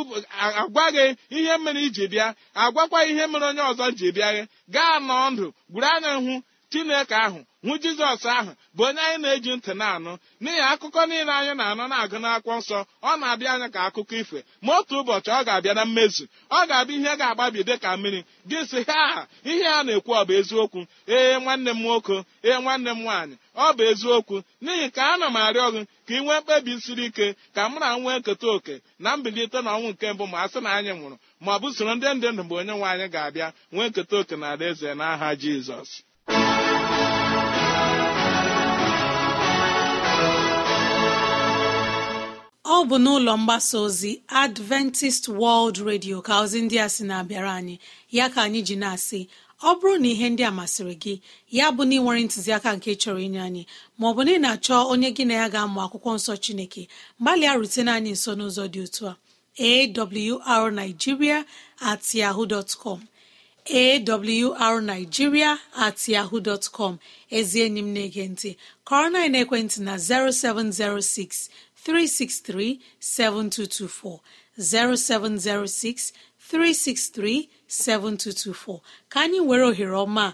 agwa 0.62 0.86
gị 0.96 1.06
ihe 1.38 1.54
mere 1.64 1.80
iji 1.88 2.06
bịa 2.12 2.28
agwakwa 2.64 3.00
ihe 3.12 3.24
mere 3.32 3.46
onye 3.52 3.62
ọzọ 3.72 3.86
ji 3.98 4.08
bịa 4.16 4.30
gị. 4.36 4.44
Gaa 4.74 4.96
nọọ 5.08 5.26
ndụ 5.34 5.46
gwuru 5.72 5.88
anya 5.96 6.12
hụ 6.26 6.34
chineke 6.72 7.16
ahụ 7.26 7.40
hụ 7.66 7.74
jizọs 7.84 8.24
ahụ 8.38 8.52
bụ 8.76 8.84
onye 8.88 9.02
anyị 9.08 9.18
na-eji 9.24 9.52
ntị 9.58 9.72
na-anụ. 9.82 10.12
N'ihi 10.44 10.62
akụkọ 10.72 11.02
niile 11.10 11.32
anyị 11.40 11.54
na-anụ 11.60 11.84
na-agụ 11.92 12.18
n'akwụkwọ 12.24 12.56
nsọ 12.62 12.78
ọ 13.10 13.12
na-abịa 13.20 13.50
anya 13.54 13.68
ka 13.74 13.80
akụkọ 13.88 14.16
ifo. 14.22 14.38
Ma 14.66 14.72
otu 14.80 14.94
ụbọchị 15.02 15.30
ọ 15.38 15.44
ga-abịa 15.48 15.74
na 15.78 15.84
mmezu. 15.86 16.24
Ọ 16.50 16.60
ga-abịa 16.70 16.98
ihe 17.00 17.14
ga-agbabi 17.20 17.60
dị 17.68 17.76
ka 17.84 17.90
mmiri. 17.98 18.20
Gị 18.50 18.60
sị 18.70 18.80
ha 18.88 19.28
ihe 19.52 19.66
a 19.78 19.84
na-ekwu 19.86 20.12
ọ 20.20 20.24
bụ 20.28 20.34
eziokwu? 20.40 20.80
Ee 21.16 21.40
nwanne 21.44 21.72
m 21.74 21.80
nwoke 21.84 22.18
ee 22.48 22.58
nwanne 22.64 22.92
m 22.96 23.00
nwaanyị 23.04 23.36
ọ 23.56 23.68
bụ 23.78 23.84
eziokwu. 23.92 24.36
N'ihi 24.64 24.88
ka 24.96 25.04
ana 25.14 25.28
m 25.30 25.36
arịọ 25.46 25.68
gị 25.76 25.82
ka 26.08 26.14
ị 26.18 26.24
nwee 26.26 26.40
mkpebi 26.42 26.74
siri 26.84 27.06
ike 27.10 27.28
ka 27.56 27.62
m 27.70 27.74
na 27.82 27.88
nwee 28.02 28.18
nketa 28.20 28.48
oke 28.56 28.76
na 29.00 29.10
mbilite 29.18 29.60
na 29.66 29.72
ọnwụ 29.78 29.90
nke 29.94 30.08
mbụ 30.14 30.26
ma 30.32 30.38
a 30.42 30.48
sị 30.52 30.60
na 30.66 30.70
anyị 30.78 30.92
nwụrụ 30.98 31.18
ma 31.44 31.52
ọ 31.56 31.60
bụ 31.62 31.68
soro 31.76 31.94
ndị 31.96 32.08
ndị 32.16 32.28
ndụ 32.32 32.44
mgbe 32.44 32.56
onye 32.62 32.74
nwe 32.78 32.88
anyị 32.92 33.08
ga-abịa 33.14 33.48
nwee 33.74 33.88
nketa 33.90 34.16
oke 34.22 34.36
na 34.42 34.48
alaeze 34.54 34.90
n'aha 35.00 35.30
jizọs. 35.42 35.92
Ọ 42.82 42.86
bụ 42.90 42.96
n'ụlọ 43.04 43.34
mgbasa 43.42 43.78
ozi 43.86 44.12
adventist 44.44 45.24
world 45.40 45.78
radio 45.90 46.18
ka 46.28 46.34
ozi 46.44 46.60
ndị 46.66 46.78
a 46.86 46.88
sị 46.96 47.04
na-abịara 47.10 47.52
anyị. 47.60 47.76
Ya 48.18 48.26
ka 48.34 48.40
anyị 48.48 48.62
ji 48.68 48.76
na-asị 48.82 49.20
ọ 49.70 49.72
bụrụ 49.80 49.96
na 50.02 50.08
ihe 50.14 50.28
ndị 50.34 50.44
a 50.50 50.52
masịrị 50.60 50.96
gị 51.04 51.14
ya 51.58 51.66
bụ 51.76 51.82
na 51.88 51.94
ị 51.96 52.00
nwere 52.04 52.22
ntụziaka 52.26 52.70
nke 52.78 52.92
chọrọ 53.02 53.20
inye 53.28 53.42
anyị 53.48 53.64
maọbụ 54.00 54.22
na 54.26 54.32
ị 54.36 54.40
na-achọ 54.44 54.76
onye 54.92 55.10
gị 55.16 55.24
na 55.30 55.34
ya 55.42 55.48
ga-amụ 55.54 55.78
akwụkwọ 55.86 56.12
nsọ 56.18 56.34
chineke 56.44 56.84
gbalịa 57.22 57.54
rutene 57.60 57.92
anyị 57.98 58.12
nso 58.18 58.32
n'ụzọ 58.38 58.64
dị 58.74 58.80
otu 58.86 59.04
a 59.12 59.14
awrnigeria 60.54 61.38
at 61.90 62.04
yahoo 62.20 62.46
dot 62.52 62.70
com. 62.82 63.00
Awrnigeria 63.70 65.58
at 65.78 66.08
yahoo 66.08 66.40
dot 66.40 66.70
com. 66.72 67.00
Ezi 67.32 67.62
enyi 67.62 67.80
m 67.84 67.94
na-ege 67.94 68.28
ntị. 68.30 68.58
Kọrọ 68.86 69.12
na 69.12 69.20
ekwentị 69.40 69.80
na 69.82 69.96
0706 69.98 71.50
363 71.86 72.80
7224 73.00 74.20
0706 74.58 76.12
363 76.52 77.48
7224 77.70 78.82
ka 79.10 79.20
anyị 79.22 79.40
were 79.46 79.64
ohere 79.64 79.96
ọma 79.96 80.34